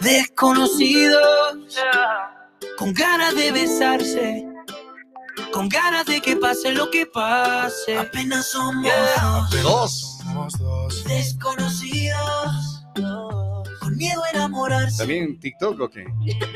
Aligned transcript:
Desconocidos, 0.00 1.20
con 2.78 2.92
ganas 2.94 3.34
de 3.34 3.52
besarse, 3.52 4.46
con 5.52 5.68
ganas 5.68 6.06
de 6.06 6.20
que 6.22 6.36
pase 6.36 6.72
lo 6.72 6.90
que 6.90 7.04
pase. 7.06 7.98
Apenas 7.98 8.50
somos 8.50 8.90
dos. 9.62 11.04
desconocidos, 11.04 12.82
con 13.80 13.96
miedo 13.96 14.22
a 14.24 14.30
enamorarse, 14.30 14.98
¿También 14.98 15.38
TikTok 15.38 15.80
o 15.80 15.90
qué? 15.90 16.04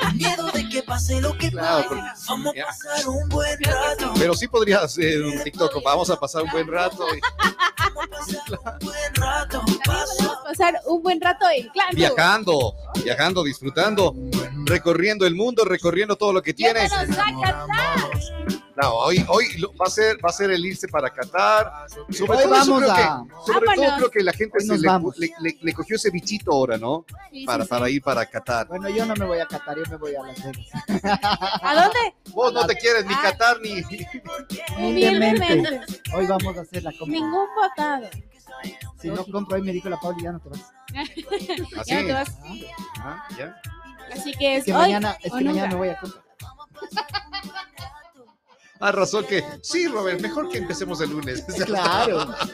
con 0.01 0.17
miedo 0.17 0.51
de 0.53 0.69
que 0.69 0.83
pase 0.83 1.21
lo 1.21 1.37
que 1.37 1.51
Claro, 1.51 1.89
pase. 1.91 2.25
Vamos 2.29 2.55
a 2.57 2.67
pasar 2.67 3.09
un 3.09 3.29
buen 3.29 3.59
rato. 3.63 4.13
Pero 4.19 4.35
sí 4.35 4.49
podría 4.49 4.79
hacer 4.81 5.23
un 5.23 5.43
TikTok. 5.43 5.83
Vamos 5.85 6.09
a 6.11 6.19
pasar 6.19 6.43
un 6.45 6.51
buen 6.51 6.67
rato. 6.67 7.07
y- 7.15 7.21
Vamos 7.95 8.05
a 8.07 8.45
pasar 8.49 8.79
un 8.81 8.87
buen 8.87 9.15
rato. 9.15 9.63
Podemos 9.85 10.37
pasar 10.45 10.80
un 10.87 11.03
buen 11.03 11.21
rato 11.21 11.46
en 11.55 11.69
claro. 11.69 11.91
Viajando, 11.95 12.75
viajando, 13.03 13.43
disfrutando, 13.45 14.14
recorriendo 14.64 15.26
el 15.26 15.35
mundo, 15.35 15.64
recorriendo 15.64 16.17
todo 16.17 16.32
lo 16.32 16.43
que 16.43 16.54
tiene. 16.54 16.81
Yéndonos 16.89 17.18
a 17.18 17.25
Qatar. 17.43 18.11
No, 18.76 18.93
hoy, 18.93 19.25
hoy 19.29 19.45
va 19.81 19.86
a 19.86 19.90
ser, 19.90 20.17
va 20.17 20.31
a 20.31 20.32
ser 20.32 20.50
el 20.50 20.67
irse 20.67 20.89
para 20.89 21.09
Qatar. 21.09 21.86
Sobre 22.11 22.32
Hoy 22.32 22.43
todo, 22.43 22.50
vamos 22.50 22.79
creo 22.82 22.90
a- 22.93 22.96
que, 22.96 23.53
sobre 23.53 23.67
todo 23.76 23.96
creo 23.99 24.11
que 24.11 24.23
la 24.25 24.32
gente 24.32 24.59
se 24.61 24.76
le, 24.79 24.89
le- 25.17 25.32
le- 25.39 25.59
le 25.62 25.73
cogió 25.75 25.95
ese 25.95 26.11
bichito 26.11 26.51
ahora, 26.51 26.76
¿no? 26.76 27.04
Sí, 27.31 27.45
Para, 27.46 27.62
sí, 27.62 27.71
para 27.71 27.87
sí. 27.87 27.93
ir 27.95 28.03
para 28.03 28.26
Qatar. 28.26 28.67
Bueno, 28.67 28.89
yo 28.89 29.07
no 29.07 29.14
me 29.14 29.26
voy 29.26 29.39
a 29.39 29.46
Qatar, 29.46 29.76
yo 29.76 29.85
me 29.89 29.96
voy 29.96 30.17
a 30.17 30.23
Las 30.25 30.43
Vegas. 30.45 30.67
¿A 31.62 31.75
dónde? 31.75 32.14
Vos 32.31 32.53
no 32.53 32.67
te 32.67 32.75
quieres 32.75 33.06
ni. 33.06 33.14
Qatar 33.14 33.61
ni. 33.61 33.81
Humildemente. 34.77 35.81
Hoy 36.17 36.27
vamos 36.27 36.56
a 36.59 36.62
hacer 36.62 36.83
la 36.83 36.91
compra. 36.98 37.06
Ningún 37.20 37.47
votado. 37.55 38.09
Si 39.05 39.11
no 39.11 39.22
compro 39.27 39.56
hoy, 39.56 39.62
me 39.62 39.72
dijo 39.72 39.91
la 39.91 40.00
Pauli, 40.00 40.22
ya 40.22 40.33
no 40.33 40.41
te 40.41 40.48
vas. 40.48 40.72
Así. 41.78 41.91
Ya 41.91 42.00
no 42.00 42.06
te 42.06 42.12
vas. 42.14 42.39
Ah, 43.00 43.28
ya. 43.36 43.61
Así 44.11 44.33
que 44.33 44.55
Es 44.56 44.58
es 44.61 44.64
que 44.64 44.72
hoy 44.72 44.78
mañana, 44.81 45.17
es 45.22 45.31
o 45.33 45.36
que 45.36 45.45
mañana 45.45 45.62
nunca. 45.62 45.69
me 45.69 45.75
voy 45.75 45.89
a 45.91 45.98
comprar. 45.98 46.25
Ah, 48.81 48.92
razón 48.92 49.25
que. 49.27 49.45
Sí, 49.62 49.89
Robert, 49.89 50.20
mejor 50.20 50.48
que 50.48 50.59
empecemos 50.59 51.01
el 51.03 51.11
lunes. 51.11 51.45
Claro. 51.67 52.34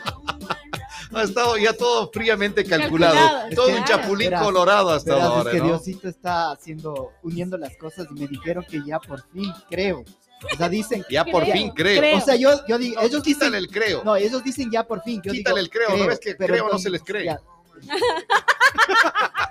Ha 1.13 1.25
estado 1.25 1.57
ya 1.59 1.73
todo 1.73 2.09
fríamente 2.13 2.65
calculado. 2.65 3.15
Calculado, 3.17 3.55
todo 3.57 3.67
un 3.67 3.83
claro. 3.83 4.03
chapulín 4.03 4.31
Verás, 4.31 4.45
colorado 4.45 4.91
hasta 4.91 5.15
Verás, 5.15 5.29
ahora, 5.29 5.51
es 5.51 5.57
que 5.57 5.61
¿no? 5.61 5.67
Diosito 5.67 6.09
está 6.09 6.53
haciendo, 6.53 7.11
uniendo 7.25 7.59
las 7.59 7.77
cosas 7.79 8.07
y 8.15 8.21
me 8.21 8.29
dijeron 8.29 8.65
que 8.71 8.81
ya 8.87 9.01
por 9.01 9.21
fin 9.33 9.53
creo. 9.69 10.05
O 10.53 10.57
sea, 10.57 10.69
dicen, 10.69 11.05
Ya 11.11 11.25
por 11.25 11.43
Creo, 11.43 11.53
fin 11.55 11.71
creo. 11.71 11.99
creo. 12.01 12.17
o 12.17 12.21
sea, 12.21 12.35
yo, 12.37 12.67
yo 12.67 12.79
digo, 12.79 13.01
No, 13.01 13.07
ellos 13.07 13.23
quítale 13.23 13.51
dicen, 13.51 13.55
el 13.55 13.69
creo. 13.69 14.05
no, 14.05 14.17
ellos 14.17 14.43
dicen 14.43 14.71
ya 14.71 14.85
por 14.87 15.03
fin. 15.03 15.21
Yo 15.25 15.33
Quítale 15.33 15.61
digo, 15.61 15.65
el 15.65 15.71
creo, 15.71 15.97
¿no 15.97 16.07
ves 16.07 16.19
que 16.19 16.35
pero 16.35 16.53
creo 16.55 16.65
no 16.65 16.69
entonces, 16.71 16.85
se 16.85 16.91
les 16.91 17.03
cree? 17.03 17.25
ya, 17.27 17.41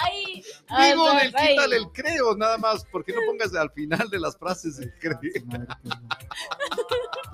Ay, 0.00 0.44
ay, 0.68 0.90
Digo, 0.90 1.08
ay, 1.08 1.26
el 1.28 1.34
ay. 1.36 1.48
quítale 1.48 1.76
el 1.76 1.86
creo, 1.92 2.36
nada 2.36 2.58
más, 2.58 2.84
porque 2.90 3.12
no 3.12 3.20
pongas 3.26 3.54
al 3.54 3.70
final 3.70 4.08
de 4.10 4.18
las 4.18 4.36
frases 4.36 4.78
el 4.80 4.92
creo. 4.98 5.18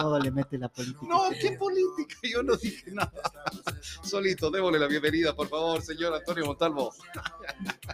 Todo 0.01 0.19
le 0.19 0.31
mete 0.31 0.57
la 0.57 0.69
política. 0.71 1.01
No, 1.07 1.25
qué 1.39 1.53
política, 1.53 2.17
yo 2.23 2.43
no 2.43 2.57
dije 2.57 2.91
nada. 2.91 3.13
Solito, 4.03 4.51
démosle 4.51 4.79
la 4.79 4.87
bienvenida, 4.87 5.35
por 5.37 5.47
favor, 5.49 5.83
señor 5.83 6.15
Antonio 6.15 6.47
Montalvo. 6.47 6.91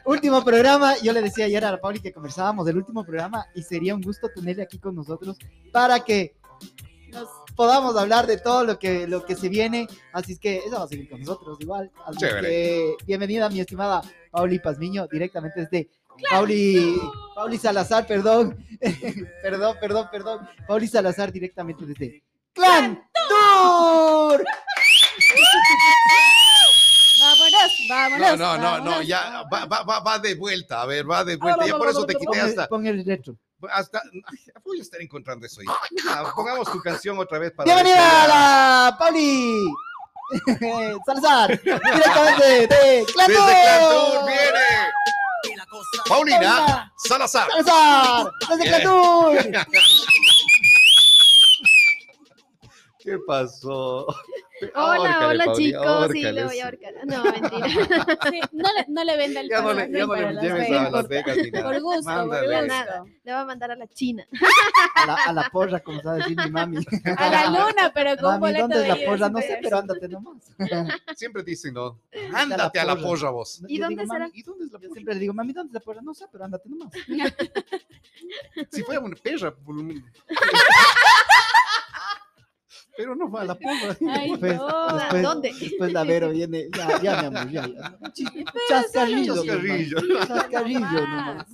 Último 0.05 0.45
programa, 0.45 0.95
yo 1.03 1.13
le 1.13 1.21
decía 1.23 1.47
ayer 1.47 1.65
a 1.65 1.73
la 1.73 1.81
Pauli 1.81 1.99
que 2.01 2.13
conversábamos 2.13 2.65
del 2.65 2.77
último 2.77 3.05
programa 3.05 3.47
y 3.57 3.63
sería 3.63 3.95
un 3.95 4.03
gusto 4.03 4.29
tenerle 4.33 4.63
aquí 4.63 4.79
con 4.79 4.95
nosotros 4.95 5.37
para 5.73 6.01
que 6.05 6.37
Nos- 7.09 7.29
podamos 7.57 7.97
hablar 7.97 8.27
de 8.29 8.39
todo 8.39 8.63
lo 8.65 8.79
que, 8.79 9.09
lo 9.09 9.25
que 9.25 9.35
se 9.35 9.49
viene. 9.49 9.89
Así 10.13 10.33
es 10.35 10.39
que 10.39 10.59
ella 10.65 10.79
va 10.79 10.85
a 10.85 10.89
seguir 10.89 11.09
con 11.11 11.19
nosotros 11.21 11.59
igual. 11.61 11.91
Así 12.05 12.19
que 12.41 12.95
bienvenida 13.05 13.49
mi 13.49 13.61
estimada 13.61 14.03
Pauli 14.31 14.59
Pazmiño, 14.61 15.09
directamente 15.11 15.61
desde 15.63 15.89
Pauli, 16.31 17.01
Pauli 17.35 17.59
Salazar, 17.59 18.07
perdón. 18.07 18.57
perdón, 19.43 19.77
perdón, 19.81 20.09
perdón. 20.11 20.49
Pauli 20.67 20.87
Salazar 20.89 21.33
directamente 21.33 21.85
desde 21.87 22.23
Clan 22.53 23.03
Tour. 23.29 24.45
Vámonos, 27.19 27.73
No, 27.89 27.95
vámonos. 27.97 28.39
no, 28.39 28.57
no, 28.57 28.57
no, 28.59 28.71
vámonos. 28.85 29.07
ya 29.07 29.43
va, 29.53 29.65
va, 29.65 29.83
va, 29.83 30.01
va 30.01 30.19
de 30.19 30.35
vuelta, 30.35 30.83
a 30.83 30.87
ver, 30.87 31.09
va 31.11 31.25
de 31.25 31.37
vuelta. 31.37 31.67
Ya 31.67 31.77
por 31.79 31.89
eso 31.89 32.05
te 32.07 32.15
quité 32.15 32.41
hasta. 32.41 32.69
Pon 32.69 32.87
el 32.87 33.05
retro. 33.05 33.37
hasta 33.71 34.03
voy 34.65 34.79
a 34.79 34.83
estar 34.83 35.01
encontrando 35.01 35.47
eso 35.47 35.61
ahí. 35.61 35.67
Ah, 36.11 36.31
Pongamos 36.35 36.71
tu 36.71 36.81
canción 36.81 37.19
otra 37.19 37.39
vez 37.39 37.53
para. 37.53 37.65
Bienvenida 37.65 38.25
a 38.25 38.29
la 38.29 38.97
Pauli 38.99 39.65
Salazar, 41.07 41.61
directamente 41.63 42.45
de 42.47 43.05
Clan 43.13 43.29
Desde 43.29 43.43
Clan 43.43 43.81
Tour 43.81 44.13
Tour. 44.13 44.27
viene 44.27 44.67
Paulina 46.09 46.93
Salazar. 46.97 47.49
Salazar, 47.51 48.31
desde. 48.49 48.83
¿Qué 52.99 53.19
pasó? 53.27 54.07
Hola, 54.61 54.71
Ahórcale, 54.75 55.27
hola 55.27 55.45
Pauli, 55.45 55.65
chicos. 55.67 55.83
Sí, 55.83 55.89
ahórcale, 55.89 56.33
le 56.33 56.45
voy 56.45 56.55
sí. 56.55 56.61
a 56.61 56.65
ahorcar. 56.65 56.95
No, 57.05 57.25
mentira. 57.25 57.67
Sí, 58.31 58.41
no, 58.53 58.69
le, 58.73 58.85
no 58.89 59.05
le 59.05 59.17
venda 59.17 59.41
el 59.41 59.49
Ya 59.51 59.61
no 59.61 59.75
le, 59.75 59.91
ya 59.93 60.07
no 60.07 60.15
le 60.15 60.41
lleves 60.41 60.71
a 60.71 60.91
Las 60.91 61.09
Vegas 61.09 61.37
ni 61.37 61.51
nada. 61.51 61.65
Por 61.71 61.81
gusto, 61.83 62.03
Mándale. 62.05 62.47
por 62.47 62.55
gusto. 62.57 62.67
nada. 62.67 63.05
Le 63.05 63.33
voy 63.33 63.41
a 63.41 63.45
mandar 63.45 63.71
a 63.73 63.77
la 63.77 63.87
China. 63.89 64.27
A 64.95 65.07
la, 65.07 65.15
a 65.27 65.33
la 65.33 65.51
porra, 65.51 65.81
como 65.81 66.01
sabe 66.01 66.19
decir 66.19 66.37
mi 66.43 66.51
mami. 66.51 66.79
A 67.17 67.31
la 67.31 67.47
luna, 67.49 67.93
pero 67.95 68.17
con 68.17 68.25
Mami, 68.25 68.41
boleto 68.41 68.63
¿dónde 68.69 68.83
es 68.83 68.89
la 68.89 69.07
porra? 69.07 69.29
No 69.29 69.39
sé, 69.41 69.59
pero 69.63 69.79
ándate 69.79 70.09
nomás. 70.09 70.43
Siempre 71.17 71.43
dicen, 71.43 71.75
¿no? 71.75 72.01
Ándate 72.35 72.81
a 72.81 72.85
la 72.85 72.97
porra. 72.97 73.31
vos. 73.31 73.63
¿Y 73.69 73.79
dónde 73.79 74.03
digo, 74.03 74.13
será? 74.15 74.27
mami, 74.27 74.39
¿Y 74.39 74.43
dónde 74.43 74.65
es 74.65 74.73
la 74.73 74.79
porra? 74.79 74.89
Yo 74.89 74.93
siempre 74.95 75.15
le 75.15 75.21
digo, 75.21 75.35
mami, 75.35 75.53
¿dónde 75.53 75.71
es 75.71 75.75
la 75.75 75.81
porra? 75.81 76.01
No 76.01 76.15
sé, 76.15 76.25
pero 76.33 76.45
ándate 76.45 76.69
nomás. 76.69 76.93
Si 78.73 78.83
fuera 78.83 79.01
una 79.01 79.15
perra. 79.17 79.55
Pero 82.97 83.15
no 83.15 83.31
va 83.31 83.43
a 83.43 83.45
la 83.45 83.55
porra. 83.55 83.97
Ay, 84.11 84.31
Después, 84.31 84.57
no. 84.57 84.97
después, 84.99 85.23
¿Dónde? 85.23 85.53
Después 85.61 85.93
la 85.93 86.05
Vero 86.05 86.31
viene, 86.31 86.69
ya, 86.77 87.01
ya, 87.03 87.21
mi 87.21 87.27
amor, 87.27 87.51
ya. 87.51 87.67
ya. 87.67 87.99
Chascarrillo. 88.69 89.35
Chascarrillo. 89.35 90.01
nomás. 90.01 90.29
Chascarrillo 90.29 90.81
nomás. 90.81 91.47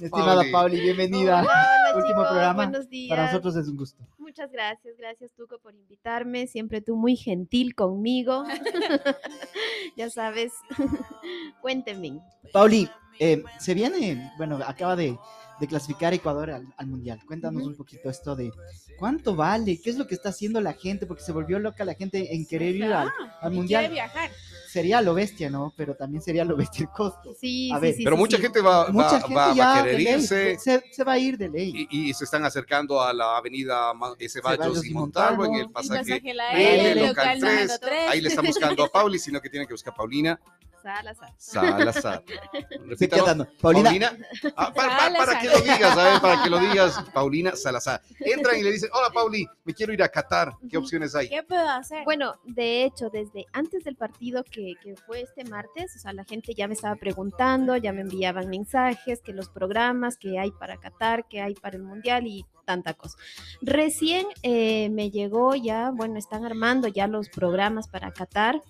Estimada 0.00 0.34
Pauli. 0.36 0.52
Pauli, 0.52 0.80
bienvenida. 0.80 1.42
Hola, 1.42 1.68
Último 1.94 2.08
chicos, 2.08 2.28
programa. 2.28 2.64
Buenos 2.64 2.88
días. 2.88 3.10
Para 3.10 3.26
nosotros 3.26 3.56
es 3.56 3.68
un 3.68 3.76
gusto. 3.76 4.04
Muchas 4.18 4.50
gracias, 4.50 4.96
gracias 4.98 5.32
Tuco 5.32 5.58
por 5.58 5.74
invitarme. 5.74 6.46
Siempre 6.46 6.80
tú 6.80 6.96
muy 6.96 7.16
gentil 7.16 7.74
conmigo. 7.74 8.44
ya 9.96 10.10
sabes. 10.10 10.52
Cuéntenme. 11.60 12.20
Pauli, 12.52 12.88
eh, 13.18 13.42
se 13.58 13.74
viene, 13.74 14.32
bueno, 14.36 14.58
acaba 14.66 14.94
de, 14.96 15.18
de 15.60 15.66
clasificar 15.66 16.14
Ecuador 16.14 16.50
al, 16.50 16.66
al 16.76 16.86
Mundial. 16.86 17.20
Cuéntanos 17.26 17.64
un 17.66 17.74
poquito 17.76 18.08
esto 18.10 18.36
de 18.36 18.50
cuánto 18.98 19.34
vale, 19.34 19.80
qué 19.80 19.90
es 19.90 19.96
lo 19.98 20.06
que 20.06 20.14
está 20.14 20.28
haciendo 20.30 20.60
la 20.60 20.72
gente, 20.72 21.06
porque 21.06 21.22
se 21.22 21.32
volvió 21.32 21.58
loca 21.58 21.84
la 21.84 21.94
gente 21.94 22.34
en 22.34 22.46
querer 22.46 22.76
ir 22.76 22.84
al, 22.84 23.08
Ah, 23.08 23.38
al 23.42 23.52
Mundial. 23.52 23.80
quiere 23.82 23.94
viajar. 23.94 24.30
Sería 24.70 25.00
lo 25.00 25.14
bestia, 25.14 25.48
¿no? 25.48 25.72
Pero 25.76 25.94
también 25.94 26.22
sería 26.22 26.44
lo 26.44 26.54
bestia 26.54 26.82
el 26.82 26.90
costo. 26.90 27.34
Sí, 27.40 27.70
A 27.72 27.76
sí, 27.76 27.80
ver, 27.80 27.94
sí, 27.94 28.04
Pero 28.04 28.16
sí, 28.16 28.20
mucha 28.20 28.36
sí. 28.36 28.42
gente 28.42 28.60
va, 28.60 28.88
Mucha 28.88 29.12
va, 29.12 29.20
gente 29.20 29.34
va- 29.34 29.78
a 29.78 29.82
querer 29.82 30.00
ley, 30.00 30.14
irse. 30.14 30.58
se, 30.58 30.82
se 30.92 31.04
va 31.04 31.12
a 31.12 31.18
ir 31.18 31.38
de 31.38 31.48
ley. 31.48 31.72
Y, 31.90 32.10
y 32.10 32.14
se 32.14 32.24
están 32.24 32.44
acercando 32.44 33.00
a 33.00 33.12
la 33.14 33.38
avenida 33.38 33.92
eh, 34.18 34.28
Ceballos 34.28 34.84
y 34.84 34.90
Montalvo 34.92 35.46
en 35.46 35.54
el 35.54 35.60
El 35.62 35.70
pasaje. 35.70 36.00
pasaje 36.00 36.34
la 36.34 36.52
L, 36.52 36.90
L, 36.92 37.00
local 37.08 37.08
local 37.08 37.38
tres. 37.40 37.60
número 37.62 37.78
3. 37.80 38.10
Ahí 38.10 38.20
le 38.20 38.28
están 38.28 38.44
buscando 38.46 38.84
a 38.84 38.88
Pauli, 38.88 39.18
sino 39.18 39.40
que 39.40 39.48
tienen 39.48 39.66
que 39.66 39.72
buscar 39.74 39.92
a 39.94 39.96
Paulina 39.96 40.38
Salazar. 40.82 41.32
Salazar. 41.36 42.22
Repítalo. 42.86 43.46
Paulina, 43.60 44.16
Ah, 44.56 44.72
pa- 44.72 44.86
pa- 44.86 45.12
para, 45.16 45.40
que 45.40 45.48
lo 45.48 45.58
digas, 45.60 45.96
a 45.98 46.04
ver, 46.12 46.20
para 46.20 46.42
que 46.42 46.50
lo 46.50 46.58
digas, 46.58 47.04
Paulina 47.12 47.56
Salazar. 47.56 48.00
Entran 48.20 48.58
y 48.58 48.62
le 48.62 48.72
dicen, 48.72 48.90
hola 48.92 49.10
Pauli, 49.12 49.46
me 49.64 49.74
quiero 49.74 49.92
ir 49.92 50.02
a 50.02 50.08
Qatar. 50.08 50.52
¿Qué 50.70 50.76
opciones 50.76 51.14
hay? 51.14 51.28
¿Qué 51.28 51.42
puedo 51.42 51.68
hacer? 51.68 52.04
Bueno, 52.04 52.34
de 52.44 52.84
hecho, 52.84 53.10
desde 53.10 53.46
antes 53.52 53.84
del 53.84 53.96
partido 53.96 54.44
que, 54.44 54.74
que 54.82 54.94
fue 54.96 55.22
este 55.22 55.44
martes, 55.44 55.94
o 55.96 55.98
sea, 55.98 56.12
la 56.12 56.24
gente 56.24 56.54
ya 56.54 56.68
me 56.68 56.74
estaba 56.74 56.96
preguntando, 56.96 57.76
ya 57.76 57.92
me 57.92 58.00
enviaban 58.02 58.48
mensajes, 58.48 59.20
que 59.20 59.32
los 59.32 59.48
programas 59.48 60.16
que 60.16 60.38
hay 60.38 60.50
para 60.52 60.76
Qatar, 60.76 61.26
que 61.28 61.40
hay 61.40 61.54
para 61.54 61.76
el 61.76 61.82
Mundial 61.82 62.26
y 62.26 62.44
tanta 62.64 62.94
cosa. 62.94 63.16
Recién 63.62 64.26
eh, 64.42 64.90
me 64.90 65.10
llegó 65.10 65.54
ya, 65.54 65.90
bueno, 65.92 66.18
están 66.18 66.44
armando 66.44 66.86
ya 66.88 67.06
los 67.06 67.28
programas 67.30 67.88
para 67.88 68.12
Qatar. 68.12 68.60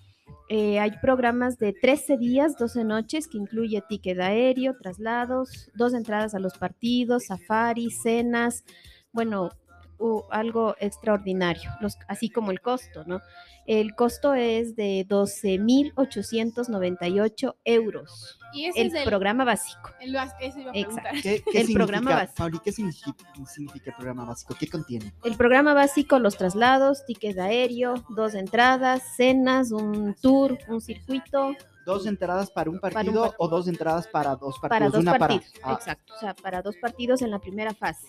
Eh, 0.48 0.78
hay 0.80 0.92
programas 1.02 1.58
de 1.58 1.74
13 1.74 2.16
días, 2.16 2.56
12 2.56 2.84
noches, 2.84 3.28
que 3.28 3.36
incluye 3.36 3.82
ticket 3.88 4.18
aéreo, 4.18 4.76
traslados, 4.80 5.70
dos 5.74 5.92
entradas 5.92 6.34
a 6.34 6.38
los 6.38 6.56
partidos, 6.56 7.26
safari, 7.26 7.90
cenas, 7.90 8.64
bueno, 9.12 9.50
u- 9.98 10.22
algo 10.30 10.74
extraordinario, 10.80 11.70
los, 11.80 11.96
así 12.08 12.28
como 12.30 12.50
el 12.50 12.60
costo, 12.60 13.04
¿no? 13.06 13.20
El 13.66 13.94
costo 13.94 14.34
es 14.34 14.74
de 14.76 15.06
12.898 15.08 17.54
euros, 17.64 18.38
y 18.52 18.66
ese 18.66 18.80
el 18.80 18.86
es 18.88 18.94
el 18.94 19.04
programa 19.04 19.44
básico. 19.44 19.90
el- 20.00 20.16
eso 20.40 20.58
iba 20.60 20.70
a 20.70 20.74
Exacto. 20.74 21.10
¿qué, 21.22 21.22
qué 21.22 21.42
el 21.60 21.66
significa, 21.66 21.78
programa 21.78 22.14
básico. 22.14 22.34
Pauli, 22.36 22.58
¿qué 22.64 22.72
significa, 22.72 23.12
significa 23.46 23.90
el 23.90 23.96
programa 23.96 24.24
básico? 24.24 24.54
¿Qué 24.58 24.68
contiene? 24.68 25.12
El 25.24 25.36
programa 25.36 25.74
básico, 25.74 26.18
los 26.18 26.36
traslados, 26.36 27.04
ticket 27.04 27.38
aéreo, 27.38 27.94
dos 28.10 28.34
entradas, 28.34 29.02
cenas, 29.16 29.70
un 29.72 30.14
tour, 30.20 30.58
un 30.68 30.80
circuito, 30.80 31.52
¿Dos 31.86 32.04
entradas 32.06 32.50
para 32.50 32.68
un 32.70 32.78
Para 32.80 32.90
un 33.00 33.06
partido 33.06 33.22
partido. 33.22 33.36
o 33.38 33.48
dos 33.48 33.66
entradas 33.66 34.06
para 34.08 34.36
dos 34.36 34.58
partidos? 34.58 34.68
para 34.68 34.90
dos 34.90 35.00
Una 35.00 35.16
partidos. 35.18 35.46
para. 35.62 35.72
ah, 35.72 35.76
Exacto, 35.78 36.14
o 36.14 36.18
sea, 36.20 36.34
para 36.34 36.60
dos 36.60 36.76
partidos 36.76 37.22
en 37.22 37.30
la 37.30 37.38
primera 37.38 37.72
fase. 37.72 38.06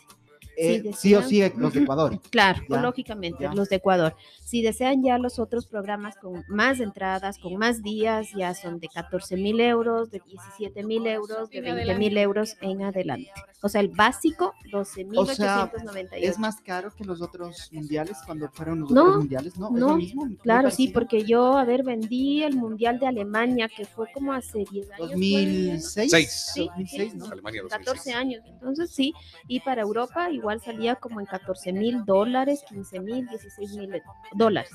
Eh, 0.60 0.82
sí, 0.84 0.94
sí 0.94 1.16
o 1.16 1.22
sí, 1.24 1.42
los 1.58 1.74
de 1.74 1.82
Ecuador. 1.84 2.20
Claro, 2.30 2.62
Ya, 2.70 2.82
lógicamente, 2.82 3.44
ya. 3.44 3.54
los 3.54 3.70
de 3.70 3.78
Ecuador. 3.78 4.16
Si 4.44 4.62
desean 4.62 5.04
ya 5.04 5.18
los 5.18 5.40
otros 5.40 5.68
programas 5.68 6.16
con 6.18 6.44
más 6.50 6.80
entradas, 6.80 7.38
con 7.38 7.56
más 7.58 7.82
días, 7.84 8.28
ya 8.36 8.54
son 8.56 8.80
de 8.80 8.88
14 8.90 9.38
mil 9.38 9.60
euros, 9.62 10.10
de 10.12 10.22
17 10.26 10.84
mil 10.84 11.06
euros, 11.08 11.50
de 11.50 11.60
En 11.60 11.76
20 11.76 11.96
mil 11.96 12.18
euros 12.18 12.58
en 12.62 12.82
adelante. 12.84 13.32
O 13.62 13.70
sea, 13.70 13.82
el 13.82 13.90
básico, 13.90 14.54
12 14.72 15.04
mil 15.06 15.20
O 15.20 15.26
sea, 15.26 15.66
898. 15.66 16.30
¿Es 16.32 16.40
más 16.40 16.62
caro 16.62 16.92
que 16.96 17.04
los 17.06 17.22
otros 17.22 17.70
mundiales 17.72 18.18
cuando 18.26 18.50
fueron 18.50 18.80
los 18.82 18.92
No, 18.92 19.02
otros 19.04 19.18
mundiales? 19.20 19.58
No, 19.58 19.68
es 19.68 19.74
no, 19.74 19.88
lo 19.90 19.96
mismo. 19.98 20.28
Claro, 20.42 20.72
sí, 20.72 20.88
porque 20.88 21.24
yo, 21.26 21.58
a 21.58 21.66
ver, 21.66 21.84
vendí 21.84 22.42
el 22.44 22.56
Mundial 22.56 23.00
de 23.00 23.08
Alemania, 23.08 23.70
que 23.70 23.86
fue 23.86 24.08
como 24.14 24.34
hace 24.34 24.66
10 24.72 24.92
años. 24.92 24.98
fue, 24.98 25.08
2006. 25.10 26.10
Seis. 26.12 26.52
Sí, 26.54 26.66
2006, 26.68 27.12
sí, 27.12 27.18
¿no? 27.18 27.26
Alemania 27.26 27.62
14 27.70 27.86
2006. 27.86 28.16
años, 28.16 28.44
entonces 28.48 28.90
sí, 28.90 29.14
y 29.48 29.60
para 29.60 29.82
Europa 29.84 30.32
igual 30.32 30.49
salía 30.60 30.96
como 30.96 31.20
en 31.20 31.26
14 31.28 31.72
mil 31.74 32.04
dólares, 32.06 32.64
15 32.70 33.00
mil, 33.02 33.28
16 33.28 33.72
mil 33.78 34.02
dólares. 34.34 34.72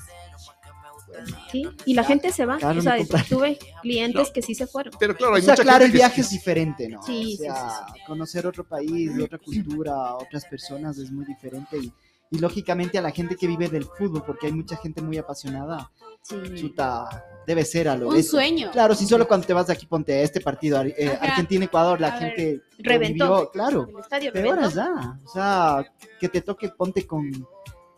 Sí, 1.51 1.67
y 1.85 1.93
la 1.93 2.03
gente 2.03 2.31
se 2.31 2.45
va, 2.45 2.55
o 2.57 2.81
sea, 2.81 2.97
tuve 3.29 3.59
clientes 3.81 4.27
No. 4.27 4.33
que 4.33 4.41
sí 4.41 4.55
se 4.55 4.65
fueron. 4.67 4.93
Pero 4.99 5.15
claro, 5.15 5.33
O 5.33 5.35
hay 5.35 5.41
sea, 5.43 5.53
mucha 5.53 5.63
claro, 5.63 5.79
gente 5.79 5.85
el 5.85 5.91
que- 5.91 5.97
viaje 5.97 6.21
es 6.21 6.29
diferente, 6.31 6.89
¿no? 6.89 7.03
Sí, 7.03 7.37
o 7.47 7.53
sí, 7.53 8.01
conocer 8.07 8.47
otro 8.47 8.63
país, 8.63 9.11
otra 9.21 9.37
cultura, 9.37 10.15
otras 10.15 10.45
personas 10.45 10.97
es 10.97 11.11
muy 11.11 11.25
diferente 11.25 11.77
y, 11.77 11.93
y 12.31 12.39
lógicamente 12.39 12.97
a 12.97 13.01
la 13.01 13.11
gente 13.11 13.35
que 13.35 13.47
vive 13.47 13.69
del 13.69 13.85
fútbol, 13.85 14.23
porque 14.25 14.47
hay 14.47 14.53
mucha 14.53 14.75
gente 14.77 15.01
muy 15.01 15.17
apasionada, 15.17 15.91
Sí. 16.21 16.35
chuta, 16.55 17.23
debe 17.45 17.63
ser 17.63 17.87
a 17.87 17.95
lo 17.95 18.09
Un 18.09 18.23
sueño. 18.23 18.71
Claro, 18.71 18.95
si 18.95 19.05
solo 19.05 19.27
cuando 19.27 19.45
te 19.45 19.53
vas 19.53 19.67
de 19.67 19.73
aquí 19.73 19.85
ponte 19.85 20.11
a 20.13 20.21
este 20.21 20.41
partido, 20.41 20.79
ar- 20.79 20.87
eh. 20.87 21.15
Argentina-Ecuador, 21.21 22.01
la 22.01 22.07
A 22.07 22.19
gente 22.19 22.61
Reventó. 22.79 23.25
vivió, 23.25 23.51
claro, 23.51 23.87
El 23.93 23.99
estadio 23.99 24.33
peor 24.33 24.55
reventó. 24.57 24.81
allá, 24.81 25.19
o 25.23 25.29
sea, 25.29 25.85
que 26.19 26.27
te 26.29 26.41
toque 26.41 26.69
ponte 26.69 27.05
con, 27.05 27.31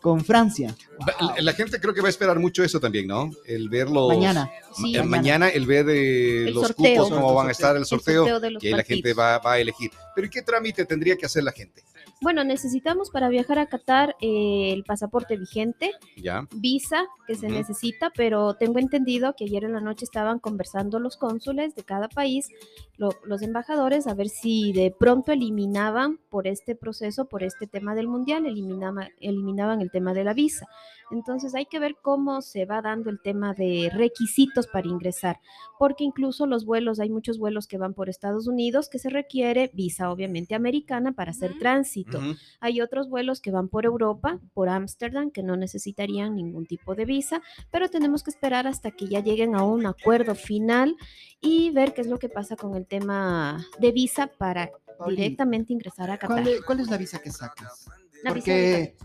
con 0.02 0.22
Francia 0.24 0.76
La, 1.20 1.34
la 1.42 1.52
gente 1.54 1.80
creo 1.80 1.92
que 1.94 2.00
va 2.02 2.06
a 2.08 2.10
esperar 2.10 2.38
mucho 2.38 2.62
eso 2.62 2.78
también, 2.78 3.06
¿no? 3.06 3.30
El 3.46 3.70
ver 3.70 3.88
los... 3.90 4.08
mañana. 4.08 4.50
Sí, 4.76 4.94
eh, 4.94 5.02
mañana 5.02 5.48
el 5.48 5.64
ver 5.66 5.88
eh, 5.88 6.48
El 6.48 6.54
los 6.54 6.66
sorteo. 6.66 7.04
cupos, 7.04 7.16
cómo 7.18 7.32
van 7.34 7.48
a 7.48 7.52
estar 7.52 7.74
el 7.76 7.82
El 7.82 7.86
sorteo, 7.86 8.22
sorteo 8.24 8.40
de 8.40 8.50
los 8.50 8.62
y 8.62 8.66
ahí 8.68 8.74
la 8.74 8.84
gente 8.84 9.14
va, 9.14 9.38
va 9.38 9.54
a 9.54 9.58
elegir. 9.58 9.90
Pero 10.14 10.26
¿y 10.26 10.30
qué 10.30 10.42
trámite 10.42 10.84
tendría 10.84 11.16
que 11.16 11.24
hacer 11.26 11.42
la 11.44 11.52
gente? 11.52 11.82
Bueno, 12.20 12.42
necesitamos 12.42 13.10
para 13.10 13.28
viajar 13.28 13.60
a 13.60 13.66
Qatar 13.66 14.16
eh, 14.20 14.72
el 14.72 14.82
pasaporte 14.82 15.36
vigente, 15.36 15.92
¿Ya? 16.16 16.48
visa 16.52 17.06
que 17.28 17.36
se 17.36 17.48
necesita, 17.48 18.10
pero 18.16 18.54
tengo 18.54 18.80
entendido 18.80 19.34
que 19.36 19.44
ayer 19.44 19.62
en 19.64 19.72
la 19.72 19.80
noche 19.80 20.04
estaban 20.04 20.40
conversando 20.40 20.98
los 20.98 21.16
cónsules 21.16 21.76
de 21.76 21.84
cada 21.84 22.08
país, 22.08 22.48
lo- 22.96 23.10
los 23.24 23.42
embajadores, 23.42 24.08
a 24.08 24.14
ver 24.14 24.28
si 24.30 24.72
de 24.72 24.90
pronto 24.98 25.30
eliminaban 25.30 26.18
por 26.28 26.48
este 26.48 26.74
proceso, 26.74 27.26
por 27.26 27.44
este 27.44 27.68
tema 27.68 27.94
del 27.94 28.08
mundial, 28.08 28.46
eliminaba- 28.46 29.08
eliminaban 29.20 29.80
el 29.80 29.90
tema 29.92 30.12
de 30.12 30.24
la 30.24 30.34
visa. 30.34 30.66
Entonces 31.10 31.54
hay 31.54 31.64
que 31.66 31.78
ver 31.78 31.96
cómo 32.02 32.42
se 32.42 32.66
va 32.66 32.82
dando 32.82 33.08
el 33.08 33.20
tema 33.22 33.54
de 33.54 33.90
requisitos 33.94 34.66
para 34.66 34.88
ingresar, 34.88 35.38
porque 35.78 36.04
incluso 36.04 36.46
los 36.46 36.66
vuelos, 36.66 37.00
hay 37.00 37.08
muchos 37.08 37.38
vuelos 37.38 37.66
que 37.66 37.78
van 37.78 37.94
por 37.94 38.10
Estados 38.10 38.46
Unidos 38.46 38.88
que 38.90 38.98
se 38.98 39.08
requiere 39.08 39.70
visa 39.72 40.10
obviamente 40.10 40.54
americana 40.54 41.12
para 41.12 41.30
hacer 41.30 41.58
Hay 42.60 42.80
otros 42.80 43.08
vuelos 43.08 43.40
que 43.40 43.50
van 43.50 43.68
por 43.68 43.84
Europa, 43.84 44.40
por 44.54 44.68
Ámsterdam, 44.68 45.30
que 45.30 45.42
no 45.42 45.56
necesitarían 45.56 46.36
ningún 46.36 46.66
tipo 46.66 46.94
de 46.94 47.04
visa, 47.04 47.42
pero 47.70 47.88
tenemos 47.88 48.22
que 48.22 48.30
esperar 48.30 48.66
hasta 48.66 48.90
que 48.90 49.08
ya 49.08 49.20
lleguen 49.20 49.54
a 49.54 49.62
un 49.62 49.86
acuerdo 49.86 50.34
final 50.34 50.96
y 51.40 51.70
ver 51.70 51.94
qué 51.94 52.00
es 52.00 52.06
lo 52.06 52.18
que 52.18 52.28
pasa 52.28 52.56
con 52.56 52.74
el 52.76 52.86
tema 52.86 53.64
de 53.78 53.92
visa 53.92 54.26
para 54.26 54.70
Pauli, 54.98 55.16
directamente 55.16 55.72
ingresar 55.72 56.10
a 56.10 56.18
Qatar. 56.18 56.42
¿Cuál 56.42 56.48
es, 56.48 56.62
cuál 56.62 56.80
es 56.80 56.88
la 56.88 56.96
visa 56.96 57.20
que 57.20 57.30
sacas? 57.30 57.86
La 58.22 58.32
visa 58.32 58.46
Porque 58.46 58.82
eh, 58.82 58.96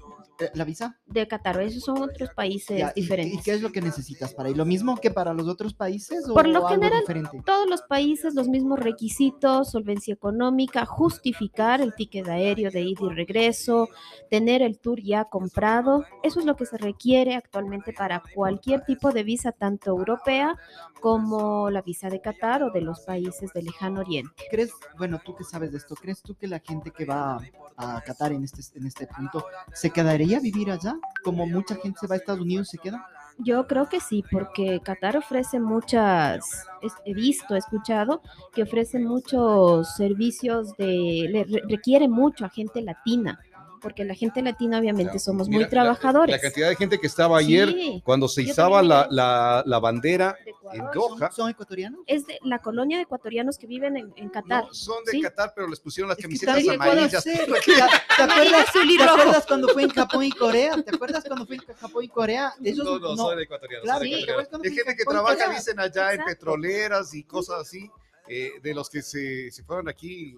la 0.54 0.64
visa 0.64 1.00
de 1.06 1.28
Qatar, 1.28 1.62
esos 1.62 1.84
son 1.84 2.02
otros 2.02 2.30
países 2.36 2.78
Ya, 2.78 2.92
diferentes. 2.94 3.40
¿Y, 3.40 3.44
qué 3.44 3.54
es 3.54 3.62
lo 3.62 3.72
que 3.72 3.82
necesitas 3.82 4.34
para 4.34 4.50
ir? 4.50 4.58
¿Lo 4.58 4.66
mismo 4.66 4.98
que 4.98 5.12
para 5.12 5.34
los 5.34 5.48
otros 5.48 5.74
países 5.74 6.28
o 6.28 6.34
Por 6.34 6.48
lo 6.48 6.68
general, 6.68 7.02
diferente? 7.02 7.42
Todos 7.46 7.70
los 7.70 7.82
países 7.84 8.34
los 8.34 8.48
mismos 8.48 8.80
requisitos, 8.80 9.72
solvencia 9.72 10.14
económica, 10.14 10.86
justificar 10.86 11.82
el 11.82 11.94
ticket 11.94 12.28
aéreo 12.28 12.72
de 12.72 12.82
ida 12.82 13.02
y 13.04 13.10
regreso, 13.10 13.90
tener 14.30 14.62
el 14.62 14.80
tour 14.80 15.02
ya 15.02 15.26
comprado. 15.26 16.06
Eso 16.24 16.40
es 16.40 16.46
lo 16.46 16.56
que 16.56 16.66
se 16.66 16.78
requiere 16.78 17.36
actualmente 17.36 17.94
para 17.94 18.22
cualquier 18.34 18.84
tipo 18.86 19.12
de 19.12 19.24
visa, 19.24 19.52
tanto 19.52 19.92
europea 19.92 20.58
como 21.02 21.70
la 21.70 21.82
visa 21.82 22.10
de 22.10 22.22
Qatar 22.22 22.64
o 22.64 22.72
de 22.72 22.82
los 22.82 23.02
países 23.02 23.52
del 23.54 23.66
lejano 23.66 24.00
oriente. 24.00 24.32
¿Crees, 24.50 24.72
bueno, 24.98 25.20
tú 25.24 25.36
que 25.36 25.44
sabes 25.44 25.72
de 25.72 25.78
esto, 25.78 25.96
¿crees 25.96 26.22
tú 26.22 26.36
que 26.36 26.48
la 26.48 26.60
gente 26.60 26.92
que 26.92 27.06
va 27.06 27.42
a 27.76 28.02
Qatar 28.02 28.32
en 28.32 28.44
este, 28.44 28.62
en 28.78 28.86
este 28.86 29.08
punto 29.08 29.46
se 29.74 29.90
quedaría 29.90 30.23
a 30.38 30.40
vivir 30.40 30.72
allá? 30.72 30.96
Como 31.24 31.46
mucha 31.46 31.76
gente 31.76 32.00
se 32.00 32.08
va 32.08 32.16
a 32.16 32.18
Estados 32.18 32.42
Unidos, 32.42 32.70
¿se 32.70 32.78
queda? 32.78 33.06
Yo 33.40 33.66
creo 33.66 33.90
que 33.90 34.00
sí, 34.00 34.24
porque 34.32 34.80
Qatar 34.84 35.18
ofrece 35.18 35.60
muchas, 35.60 36.66
he 37.04 37.14
visto, 37.16 37.56
he 37.56 37.58
escuchado, 37.58 38.22
que 38.54 38.62
ofrece 38.62 39.00
muchos 39.00 39.96
servicios 39.96 40.76
de, 40.78 41.28
le 41.32 41.44
re- 41.44 41.64
requiere 41.68 42.08
mucho 42.08 42.46
a 42.46 42.50
gente 42.50 42.82
latina, 42.84 43.40
porque 43.84 44.04
la 44.06 44.16
gente 44.16 44.42
latina 44.42 44.80
obviamente 44.80 45.14
Ya, 45.14 45.20
somos 45.20 45.48
mira, 45.48 45.58
muy 45.58 45.64
la- 45.66 45.70
trabajadores. 45.70 46.34
La, 46.36 46.42
cantidad 46.42 46.70
de 46.70 46.76
gente 46.78 46.98
que 47.00 47.06
estaba 47.08 47.38
ayer 47.38 47.70
Sí, 47.70 48.02
cuando 48.04 48.28
se 48.28 48.42
izaba 48.42 48.82
la, 48.82 49.08
la- 49.12 49.62
la 49.66 49.80
bandera 49.80 50.36
de 50.46 50.50
en 50.52 50.56
Ecuador. 50.86 50.94
Doha. 50.94 51.20
¿Son, 51.20 51.32
son 51.36 51.50
ecuatorianos? 51.52 52.00
Es 52.08 52.26
de 52.26 52.40
la 52.44 52.60
colonia 52.60 52.98
de 52.98 53.04
ecuatorianos 53.04 53.58
que 53.60 53.68
viven 53.68 53.98
en, 53.98 54.14
en 54.16 54.30
Qatar. 54.30 54.64
No, 54.66 54.74
son 54.74 55.04
de 55.04 55.12
Sí. 55.12 55.22
Qatar, 55.22 55.52
pero 55.54 55.68
les 55.68 55.80
pusieron 55.80 56.10
las 56.10 56.18
Es 56.18 56.24
camisetas 56.24 56.68
amarillas. 56.68 57.24
¿Te, 57.24 57.32
te 57.36 57.44
acuerdas, 57.44 58.66
te 58.74 59.04
acuerdas 59.04 59.46
cuando 59.46 59.68
fue 59.68 59.84
en 59.84 59.90
Japón 59.90 60.24
y 60.24 60.32
Corea? 60.32 60.82
¿Te 60.82 60.96
acuerdas 60.96 61.24
cuando 61.28 61.46
fue 61.46 61.58
en 61.58 61.62
Japón 61.76 62.04
y 62.04 62.08
Corea? 62.08 62.54
Ellos 62.64 62.86
No, 62.86 62.98
no, 62.98 63.10
no- 63.10 63.18
son 63.18 63.40
ecuatorianos. 63.40 63.84
Claro, 63.84 64.00
son 64.00 64.08
sí, 64.08 64.14
ecuatorianos. 64.24 64.66
Es 64.66 64.74
gente 64.74 64.96
que 64.96 65.04
trabaja, 65.04 65.50
dicen 65.54 65.80
allá 65.80 66.08
en 66.14 66.22
Exacto. 66.22 66.26
petroleras 66.32 67.14
y 67.14 67.24
cosas 67.26 67.62
así, 67.62 67.92
eh, 68.30 68.52
de 68.62 68.74
los 68.74 68.90
que 68.90 69.02
se, 69.02 69.52
se 69.52 69.64
fueron 69.66 69.90
aquí 69.90 70.34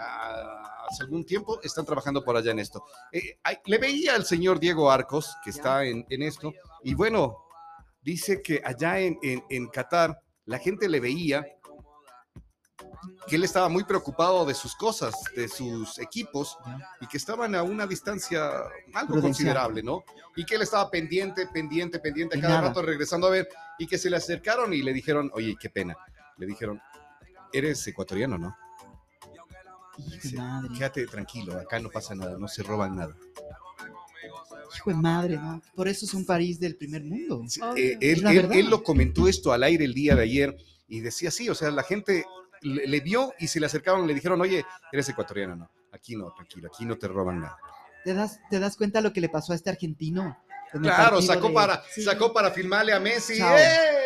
ah, 0.00 0.86
hace 0.88 1.02
algún 1.02 1.24
tiempo, 1.24 1.60
están 1.62 1.84
trabajando 1.84 2.24
por 2.24 2.36
allá 2.36 2.50
en 2.50 2.58
esto. 2.58 2.84
Eh, 3.12 3.38
le 3.66 3.78
veía 3.78 4.14
al 4.14 4.24
señor 4.24 4.58
Diego 4.58 4.90
Arcos, 4.90 5.36
que 5.44 5.50
está 5.50 5.84
en, 5.84 6.06
en 6.08 6.22
esto, 6.22 6.52
y 6.82 6.94
bueno, 6.94 7.36
dice 8.02 8.42
que 8.42 8.62
allá 8.64 8.98
en, 8.98 9.18
en, 9.22 9.44
en 9.50 9.68
Qatar 9.68 10.20
la 10.46 10.58
gente 10.58 10.88
le 10.88 11.00
veía 11.00 11.46
que 13.26 13.36
él 13.36 13.44
estaba 13.44 13.68
muy 13.68 13.84
preocupado 13.84 14.44
de 14.44 14.54
sus 14.54 14.74
cosas, 14.74 15.14
de 15.36 15.48
sus 15.48 15.98
equipos, 15.98 16.58
y 17.00 17.06
que 17.06 17.16
estaban 17.16 17.54
a 17.54 17.62
una 17.62 17.86
distancia 17.86 18.50
algo 18.94 19.20
considerable, 19.20 19.82
¿no? 19.82 20.02
Y 20.36 20.44
que 20.44 20.56
él 20.56 20.62
estaba 20.62 20.90
pendiente, 20.90 21.46
pendiente, 21.46 21.98
pendiente, 21.98 22.40
cada 22.40 22.56
nada. 22.56 22.68
rato 22.68 22.82
regresando 22.82 23.26
a 23.26 23.30
ver, 23.30 23.48
y 23.78 23.86
que 23.86 23.98
se 23.98 24.10
le 24.10 24.16
acercaron 24.16 24.72
y 24.72 24.82
le 24.82 24.92
dijeron, 24.92 25.30
oye, 25.34 25.56
qué 25.58 25.70
pena. 25.70 25.96
Le 26.36 26.46
dijeron, 26.46 26.80
eres 27.52 27.86
ecuatoriano, 27.86 28.38
¿no? 28.38 28.56
Hijo 30.00 30.10
de 30.10 30.16
Dice, 30.22 30.36
madre. 30.36 30.68
Quédate 30.76 31.06
tranquilo, 31.06 31.58
acá 31.58 31.78
no 31.78 31.90
pasa 31.90 32.14
nada, 32.14 32.36
no 32.38 32.48
se 32.48 32.62
roban 32.62 32.96
nada. 32.96 33.14
Hijo 34.76 34.90
de 34.90 34.96
madre, 34.96 35.36
¿no? 35.36 35.60
Por 35.74 35.88
eso 35.88 36.04
es 36.06 36.14
un 36.14 36.24
país 36.24 36.60
del 36.60 36.76
primer 36.76 37.02
mundo. 37.02 37.42
Sí, 37.48 37.60
eh, 37.76 37.98
él, 38.00 38.22
lo 38.70 38.82
comentó 38.82 39.26
esto 39.26 39.52
al 39.52 39.62
aire 39.64 39.84
el 39.84 39.94
día 39.94 40.14
de 40.14 40.22
ayer 40.22 40.56
y 40.88 41.00
decía 41.00 41.30
sí, 41.30 41.48
o 41.48 41.54
sea, 41.54 41.70
la 41.70 41.82
gente 41.82 42.24
le, 42.62 42.86
le 42.86 43.00
vio 43.00 43.32
y 43.38 43.48
se 43.48 43.58
le 43.58 43.66
acercaron 43.66 44.04
y 44.04 44.08
le 44.08 44.14
dijeron, 44.14 44.40
oye, 44.40 44.64
eres 44.92 45.08
ecuatoriano, 45.08 45.56
no, 45.56 45.70
aquí 45.92 46.14
no, 46.16 46.32
tranquilo, 46.32 46.68
aquí 46.72 46.84
no 46.84 46.96
te 46.96 47.08
roban 47.08 47.40
nada. 47.40 47.56
¿Te 48.04 48.14
das, 48.14 48.38
¿Te 48.48 48.58
das 48.60 48.76
cuenta 48.76 49.00
lo 49.00 49.12
que 49.12 49.20
le 49.20 49.28
pasó 49.28 49.52
a 49.52 49.56
este 49.56 49.70
argentino? 49.70 50.38
Claro, 50.80 51.20
sacó 51.20 51.48
de- 51.48 51.54
para, 51.54 51.82
Sí. 51.92 52.02
sacó 52.02 52.32
para 52.32 52.50
filmarle 52.52 52.92
a 52.92 53.00
Messi. 53.00 53.38
Chao. 53.38 53.56
¡eh! 53.56 53.99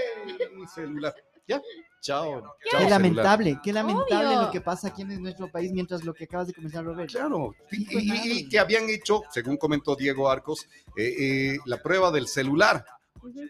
Un 0.57 0.69
celular. 0.69 1.15
Ya, 1.47 1.61
chao. 2.01 2.41
chao, 2.41 2.57
Qué 2.63 2.71
celular. 2.71 2.91
lamentable, 2.91 3.61
qué 3.63 3.73
lamentable 3.73 4.29
Obvio. 4.29 4.43
lo 4.43 4.51
que 4.51 4.61
pasa 4.63 4.89
aquí 4.89 5.03
en 5.03 5.23
nuestro 5.23 5.51
país 5.51 5.71
mientras 5.73 6.03
lo 6.05 6.15
que 6.15 6.25
acabas 6.25 6.47
de 6.47 6.55
comenzar, 6.55 6.85
Robert. 6.85 7.11
Claro, 7.11 7.55
y, 7.71 8.49
que 8.49 8.59
habían 8.59 8.89
hecho, 8.89 9.23
según 9.31 9.59
comentó 9.59 9.95
Diego 9.95 10.31
Arcos, 10.31 10.67
eh, 10.97 11.53
eh, 11.55 11.59
la 11.67 11.83
prueba 11.83 12.11
del 12.11 12.27
celular. 12.29 12.85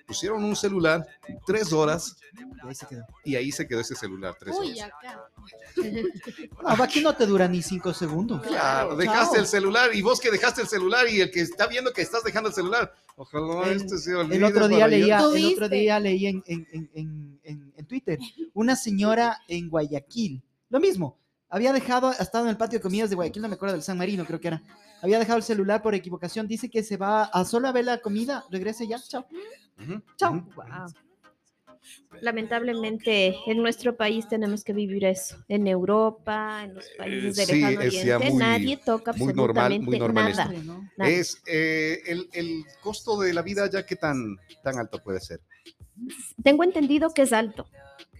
Pusieron 0.06 0.44
un 0.44 0.54
celular 0.54 1.04
tres 1.44 1.72
horas 1.72 2.16
Y 2.62 2.68
ahí 2.68 2.74
se 2.76 2.86
quedó. 2.86 3.02
y 3.24 3.34
ahí 3.34 3.50
se 3.50 3.66
quedó 3.66 3.80
ese 3.80 3.96
celular 3.96 4.36
tres 4.38 4.54
Uy, 4.56 4.78
horas. 4.80 4.92
acá. 4.96 5.24
No, 6.62 6.84
aquí 6.84 7.00
no 7.00 7.12
te 7.16 7.26
dura 7.26 7.48
ni 7.48 7.60
cinco 7.60 7.92
segundos. 7.92 8.40
Claro, 8.42 8.94
dejaste 8.94 9.34
Chao. 9.34 9.42
el 9.42 9.48
celular 9.48 9.90
y 9.92 10.00
vos 10.02 10.20
que 10.20 10.30
dejaste 10.30 10.62
el 10.62 10.68
celular 10.68 11.08
y 11.08 11.20
el 11.20 11.30
que 11.32 11.40
está 11.40 11.66
viendo 11.66 11.92
que 11.92 12.02
estás 12.02 12.22
dejando 12.22 12.50
el 12.50 12.54
celular, 12.54 12.94
ojalá 13.16 13.68
El- 13.70 13.76
este 13.76 13.98
se 13.98 14.14
olvide 14.14 14.36
El 14.36 14.44
otro 14.44 14.68
día 14.68 14.86
leía, 14.88 15.18
el 15.18 15.44
otro 15.52 15.68
día 15.68 16.00
leí 16.00 16.26
en, 16.26 16.42
en- 16.46 16.66
en- 16.72 16.90
en- 16.94 17.40
en- 17.44 17.72
en 17.76 17.86
Twitter, 17.86 18.18
una 18.52 18.76
señora 18.76 19.38
en 19.48 19.68
Guayaquil, 19.68 20.42
lo 20.70 20.80
mismo, 20.80 21.18
había 21.48 21.72
dejado, 21.72 22.08
ha 22.08 22.12
estado 22.14 22.44
en 22.44 22.50
el 22.50 22.56
patio 22.56 22.78
de 22.78 22.82
comidas 22.82 23.10
de 23.10 23.16
Guayaquil, 23.16 23.42
no 23.42 23.48
me 23.48 23.54
acuerdo 23.54 23.74
del 23.74 23.82
San 23.82 23.96
Marino, 23.98 24.24
creo 24.24 24.40
que 24.40 24.48
era, 24.48 24.62
había 25.02 25.18
dejado 25.18 25.36
el 25.38 25.44
celular 25.44 25.82
por 25.82 25.94
equivocación, 25.94 26.48
dice 26.48 26.68
que 26.68 26.82
se 26.82 26.96
va 26.96 27.24
a 27.24 27.44
solo 27.44 27.68
a 27.68 27.72
ver 27.72 27.84
la 27.84 27.98
comida, 27.98 28.44
regrese 28.50 28.86
ya, 28.88 28.98
chao, 28.98 29.26
chao. 30.16 30.32
Lamentablemente 32.20 33.34
en 33.46 33.58
nuestro 33.58 33.96
país 33.96 34.28
tenemos 34.28 34.64
que 34.64 34.72
vivir 34.72 35.04
eso. 35.04 35.36
En 35.48 35.66
Europa, 35.66 36.62
en 36.64 36.74
los 36.74 36.84
países 36.96 37.36
del 37.36 37.50
Eh, 37.50 37.52
sí, 37.54 37.60
lejano 37.60 37.78
oriente, 37.86 38.30
muy- 38.30 38.38
nadie 38.40 38.76
toca 38.76 39.12
muy 39.12 39.32
normal, 39.34 39.64
absolutamente 39.72 39.84
muy 39.86 39.98
normal 39.98 40.30
nada. 40.36 40.52
esto. 40.54 40.64
¿no? 40.64 40.90
nada. 40.96 41.10
Es 41.10 41.42
eh, 41.46 42.02
el, 42.06 42.28
el 42.32 42.64
costo 42.82 43.18
de 43.20 43.34
la 43.34 43.42
vida 43.42 43.68
ya 43.70 43.84
que 43.84 43.96
tan, 43.96 44.36
tan 44.62 44.78
alto 44.78 45.02
puede 45.02 45.20
ser. 45.20 45.40
Tengo 46.42 46.64
entendido 46.64 47.10
que 47.10 47.22
es 47.22 47.32
alto. 47.32 47.66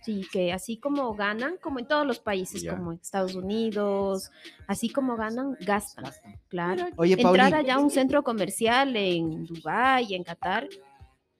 Sí, 0.02 0.26
que 0.30 0.52
así 0.52 0.76
como 0.76 1.14
ganan, 1.14 1.56
como 1.56 1.78
en 1.78 1.88
todos 1.88 2.06
los 2.06 2.18
países, 2.18 2.60
Ya. 2.60 2.76
como 2.76 2.92
en 2.92 2.98
Estados 3.00 3.34
Unidos, 3.34 4.30
así 4.66 4.90
como 4.90 5.16
ganan, 5.16 5.56
gastan, 5.60 6.04
claro. 6.48 6.88
Oye, 6.96 7.16
Pauli, 7.16 7.40
Entrar 7.40 7.54
allá 7.60 7.76
a 7.76 7.78
un 7.78 7.90
centro 7.90 8.22
comercial 8.22 8.94
en 8.96 9.46
Dubái, 9.46 10.14
en 10.14 10.22
Qatar, 10.22 10.68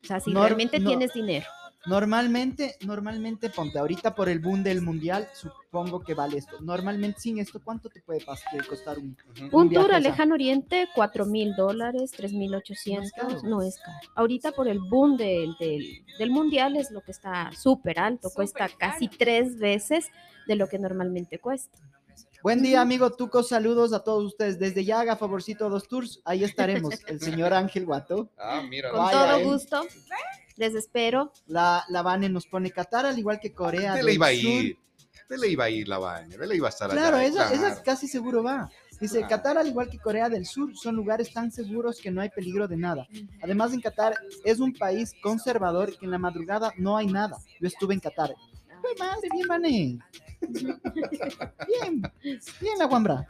o 0.03 0.07
sea, 0.07 0.19
si 0.19 0.33
No, 0.33 0.41
realmente 0.45 0.79
no. 0.81 0.89
tienes 0.89 1.13
dinero. 1.13 1.45
Normalmente, 1.87 2.77
normalmente, 2.81 3.51
ponte, 3.51 3.79
ahorita 3.79 4.15
por 4.15 4.29
el 4.29 4.39
boom 4.39 4.63
del 4.63 4.81
mundial, 4.81 5.29
supongo 5.35 6.01
que 6.01 6.15
vale 6.15 6.39
esto. 6.39 6.61
Normalmente 6.61 7.21
sin 7.21 7.39
esto, 7.39 7.61
¿cuánto 7.63 7.91
te 7.91 8.01
puede 8.01 8.21
te 8.21 8.67
costar 8.67 8.99
un. 8.99 9.17
Un 9.53 9.69
viaje 9.69 9.85
tour 9.85 9.95
a 9.95 9.99
allá? 9.99 10.09
lejano 10.09 10.35
oriente, 10.35 10.89
4 10.95 11.27
mil 11.27 11.55
dólares, 11.55 12.13
3 12.17 12.33
mil 12.33 12.55
800, 12.55 13.13
caro. 13.13 13.43
no 13.43 13.63
es 13.63 13.79
caro. 13.79 13.99
Ahorita 14.15 14.53
por 14.53 14.69
el 14.69 14.79
boom 14.79 15.17
del, 15.17 15.55
del, 15.59 16.05
del 16.19 16.31
mundial 16.31 16.77
es 16.77 16.91
lo 16.91 17.03
que 17.03 17.11
está 17.11 17.51
súper 17.53 17.99
alto, 17.99 18.31
cuesta 18.31 18.69
casi 18.79 19.09
tres 19.09 19.59
veces 19.59 20.07
de 20.47 20.57
lo 20.57 20.69
que 20.69 20.79
normalmente 20.79 21.39
cuesta. 21.39 21.79
Buen 22.43 22.63
día, 22.63 22.83
amigo 22.83 23.11
Tuco. 23.11 23.43
Saludos 23.43 23.95
a 23.95 24.05
todos 24.05 24.23
ustedes. 24.23 24.59
Desde 24.59 24.85
ya 24.85 25.01
haga 25.01 25.17
favorcito 25.17 25.71
dos 25.71 25.89
tours. 25.89 26.21
Ahí 26.27 26.45
estaremos. 26.45 26.93
El 27.07 27.19
señor 27.19 27.55
Ángel 27.55 27.87
Guato. 27.87 28.29
Ah, 28.37 28.63
mira. 28.69 28.91
Con 28.91 29.01
Vaya, 29.01 29.19
todo 29.19 29.39
eh. 29.39 29.45
gusto, 29.45 29.87
les 30.57 30.75
espero. 30.75 31.33
La, 31.47 31.85
la 31.89 32.03
Vane 32.03 32.29
nos 32.29 32.47
pone 32.47 32.71
Qatar, 32.71 33.07
al 33.07 33.19
igual 33.19 33.41
que 33.41 33.53
Corea. 33.53 34.01
Le 34.03 34.15
iba 34.15 34.27
a 34.29 34.31
Sur. 34.31 34.39
ir. 34.51 34.79
Iba 35.49 35.65
a 35.65 35.71
ir 35.71 35.89
la. 35.89 36.23
De 36.29 36.47
le 36.47 36.57
iba 36.57 36.69
a 36.69 36.71
estar 36.71 36.91
Claro, 36.91 37.17
allá. 37.17 37.27
esa, 37.29 37.53
esa 37.53 37.67
claro. 37.69 37.83
casi 37.85 38.07
seguro 38.09 38.43
va. 38.43 38.71
Dice, 39.01 39.19
Claro. 39.19 39.29
Qatar, 39.29 39.59
al 39.59 39.67
igual 39.67 39.89
que 39.91 39.99
Corea 39.99 40.29
del 40.29 40.47
Sur, 40.47 40.77
son 40.77 40.95
lugares 40.95 41.33
tan 41.33 41.51
seguros 41.51 41.99
que 42.01 42.11
no 42.11 42.21
hay 42.21 42.29
peligro 42.29 42.69
de 42.69 42.77
nada. 42.77 43.07
Además, 43.43 43.73
en 43.73 43.81
Qatar 43.81 44.17
es 44.45 44.61
un 44.61 44.73
país 44.75 45.13
conservador 45.23 45.99
que 45.99 46.05
en 46.05 46.13
la 46.13 46.19
madrugada 46.19 46.73
no 46.79 46.97
hay 46.97 47.07
nada. 47.07 47.39
Yo 47.61 47.67
estuve 47.67 47.95
en 47.95 48.01
Qatar. 48.01 48.35
¡Ay, 48.89 48.95
madre! 48.99 49.29
Bien, 49.33 49.49
Vane. 49.49 49.99
Bien, 51.67 52.03
bien 52.61 52.79
la 52.79 52.85
guambra. 52.85 53.27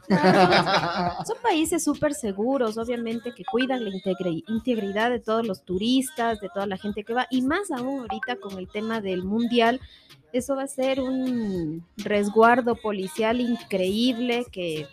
Son 1.25 1.37
países 1.41 1.83
súper 1.83 2.13
seguros, 2.13 2.77
obviamente, 2.77 3.33
que 3.33 3.45
cuidan 3.45 3.85
la 3.85 3.91
integri- 3.91 4.43
integridad 4.47 5.09
de 5.09 5.19
todos 5.19 5.45
los 5.47 5.63
turistas, 5.63 6.39
de 6.41 6.49
toda 6.49 6.67
la 6.67 6.77
gente 6.77 7.03
que 7.03 7.13
va, 7.13 7.27
y 7.29 7.41
más 7.41 7.71
aún 7.71 8.01
ahorita 8.01 8.35
con 8.37 8.57
el 8.59 8.67
tema 8.67 8.99
del 9.01 9.23
mundial, 9.23 9.79
eso 10.33 10.55
va 10.55 10.63
a 10.63 10.67
ser 10.67 10.99
un 10.99 11.85
resguardo 11.97 12.75
policial 12.75 13.39
increíble 13.39 14.45
que 14.51 14.85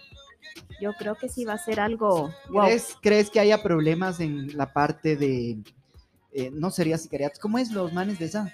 yo 0.80 0.92
creo 0.92 1.16
que 1.16 1.28
sí 1.28 1.44
va 1.44 1.54
a 1.54 1.58
ser 1.58 1.80
algo 1.80 2.32
wow. 2.50 2.64
¿Crees, 2.66 2.96
crees 3.00 3.30
que 3.30 3.40
haya 3.40 3.62
problemas 3.62 4.20
en 4.20 4.56
la 4.56 4.72
parte 4.72 5.16
de... 5.16 5.58
eh, 6.32 6.50
no 6.52 6.70
sería 6.70 6.98
sicariatos? 6.98 7.40
¿Cómo 7.40 7.58
es 7.58 7.72
los 7.72 7.92
manes 7.92 8.18
de 8.20 8.26
esa? 8.26 8.52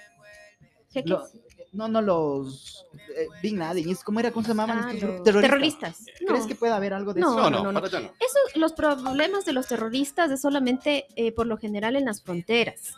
Lo- 1.04 1.26
no, 1.72 1.88
no, 1.88 2.00
los... 2.02 2.86
Eh, 3.16 3.26
Bin 3.42 3.58
Laden, 3.58 3.88
¿es- 3.90 4.02
¿cómo 4.04 4.20
era? 4.20 4.30
¿Cómo 4.32 4.44
se 4.44 4.48
llamaban 4.50 4.78
Ah, 4.78 4.92
estos 4.92 5.22
terroristas? 5.22 5.42
terroristas. 5.42 5.96
¿Crees 6.26 6.42
No. 6.42 6.46
que 6.48 6.54
pueda 6.54 6.76
haber 6.76 6.94
algo 6.94 7.12
de 7.14 7.20
No, 7.20 7.32
eso? 7.38 7.50
No, 7.50 7.62
no, 7.64 7.72
no. 7.72 7.86
Eso, 7.86 8.38
los 8.54 8.72
problemas 8.72 9.44
de 9.44 9.52
los 9.52 9.66
terroristas 9.66 10.30
es 10.30 10.40
solamente 10.40 11.06
eh, 11.16 11.32
por 11.32 11.46
lo 11.46 11.56
general 11.58 11.96
en 11.96 12.04
las 12.06 12.22
fronteras. 12.22 12.94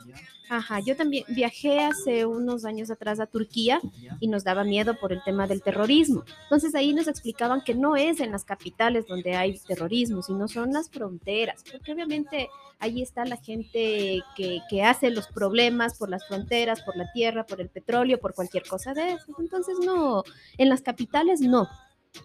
Ajá, 0.52 0.80
yo 0.80 0.96
también 0.96 1.24
viajé 1.28 1.78
hace 1.78 2.26
unos 2.26 2.64
años 2.64 2.90
atrás 2.90 3.20
a 3.20 3.26
Turquía 3.26 3.80
y 4.18 4.26
nos 4.26 4.42
daba 4.42 4.64
miedo 4.64 4.98
por 4.98 5.12
el 5.12 5.22
tema 5.22 5.46
del 5.46 5.62
terrorismo. 5.62 6.24
Entonces 6.42 6.74
ahí 6.74 6.92
nos 6.92 7.06
explicaban 7.06 7.62
que 7.62 7.72
no 7.72 7.94
es 7.94 8.18
en 8.18 8.32
las 8.32 8.44
capitales 8.44 9.06
donde 9.06 9.36
hay 9.36 9.60
terrorismo, 9.60 10.22
sino 10.22 10.48
son 10.48 10.72
las 10.72 10.90
fronteras, 10.90 11.62
porque 11.70 11.92
obviamente 11.92 12.48
ahí 12.80 13.00
está 13.00 13.24
la 13.24 13.36
gente 13.36 14.24
que 14.34 14.82
hace 14.82 15.10
los 15.10 15.28
problemas 15.28 15.96
por 15.96 16.10
las 16.10 16.26
fronteras, 16.26 16.82
por 16.82 16.96
la 16.96 17.12
tierra, 17.12 17.46
por 17.46 17.60
el 17.60 17.68
petróleo, 17.68 18.18
por 18.18 18.34
cualquier 18.34 18.64
cosa 18.64 18.92
de 18.92 19.12
eso. 19.12 19.36
Entonces 19.38 19.76
no, 19.78 20.24
en 20.58 20.68
las 20.68 20.82
capitales 20.82 21.40
no, 21.40 21.68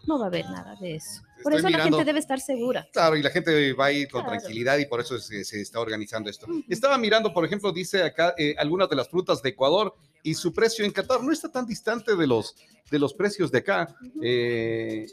no 0.07 0.17
va 0.19 0.25
a 0.25 0.27
haber 0.27 0.45
nada 0.45 0.75
de 0.79 0.95
eso. 0.95 1.21
Por 1.43 1.53
Estoy 1.53 1.71
eso 1.71 1.77
la 1.77 1.83
gente 1.83 2.03
debe 2.05 2.19
estar 2.19 2.39
segura. 2.39 2.87
Claro, 2.91 3.15
y 3.15 3.21
la 3.21 3.29
gente 3.29 3.73
va 3.73 3.85
a 3.85 3.91
ir 3.91 4.09
con 4.09 4.21
Claro. 4.23 4.37
tranquilidad 4.39 4.77
y 4.79 4.85
por 4.85 4.99
eso 5.01 5.19
se, 5.19 5.43
se 5.43 5.61
está 5.61 5.79
organizando 5.79 6.29
esto. 6.29 6.47
Estaba 6.67 6.97
mirando, 6.97 7.33
por 7.33 7.45
ejemplo, 7.45 7.71
dice 7.71 8.01
acá 8.03 8.33
eh, 8.37 8.55
algunas 8.57 8.89
de 8.89 8.95
las 8.95 9.09
frutas 9.09 9.41
de 9.43 9.49
Ecuador 9.49 9.93
y 10.23 10.33
su 10.33 10.53
precio 10.53 10.83
en 10.85 10.91
Qatar 10.91 11.21
no 11.23 11.31
está 11.31 11.51
tan 11.51 11.65
distante 11.67 12.15
de 12.15 12.25
los, 12.27 12.55
de 12.89 12.97
los 12.99 13.13
precios 13.13 13.51
de 13.51 13.59
acá. 13.59 13.95
Eh, 14.23 15.05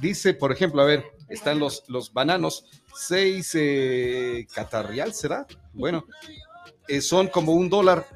dice, 0.00 0.34
por 0.34 0.52
ejemplo, 0.52 0.82
a 0.82 0.84
ver, 0.84 1.04
están 1.30 1.58
los, 1.58 1.84
los 1.88 2.12
bananos, 2.12 2.66
6 2.96 3.50
eh, 3.54 4.46
catarrial, 4.54 5.14
¿será? 5.14 5.46
Bueno, 5.72 6.04
eh, 6.88 7.00
son 7.00 7.28
como 7.28 7.52
un 7.52 7.70
dólar. 7.70 8.06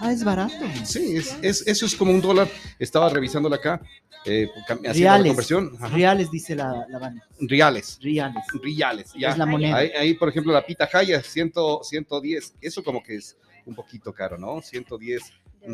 Ah, 0.00 0.12
es 0.12 0.22
barato. 0.22 0.54
Sí, 0.84 1.16
es, 1.16 1.34
es- 1.42 1.66
eso 1.66 1.86
es 1.86 1.96
como 1.96 2.12
un 2.12 2.20
dólar. 2.20 2.48
Estaba 2.78 3.08
revisándolo 3.08 3.54
acá, 3.56 3.80
eh, 4.28 4.50
la 4.84 4.92
Reales. 4.92 5.26
conversión. 5.28 5.72
Ajá. 5.80 5.88
Reales, 5.88 6.30
dice 6.30 6.54
la, 6.54 6.86
la 6.88 6.98
Vane. 6.98 7.22
Reales, 7.40 7.98
Reales. 8.02 8.44
reales, 8.62 9.12
ya. 9.18 9.30
Es 9.30 9.38
la 9.38 9.46
moneda. 9.46 9.76
Ahí, 9.76 9.90
ahí, 9.98 10.14
por 10.14 10.28
ejemplo, 10.28 10.52
la 10.52 10.64
pita 10.64 10.86
jaya, 10.86 11.22
100, 11.22 11.52
110. 11.82 12.54
Eso 12.60 12.82
como 12.84 13.02
que 13.02 13.16
es 13.16 13.36
un 13.64 13.74
poquito 13.74 14.12
caro, 14.12 14.38
¿no? 14.38 14.60
110 14.60 15.22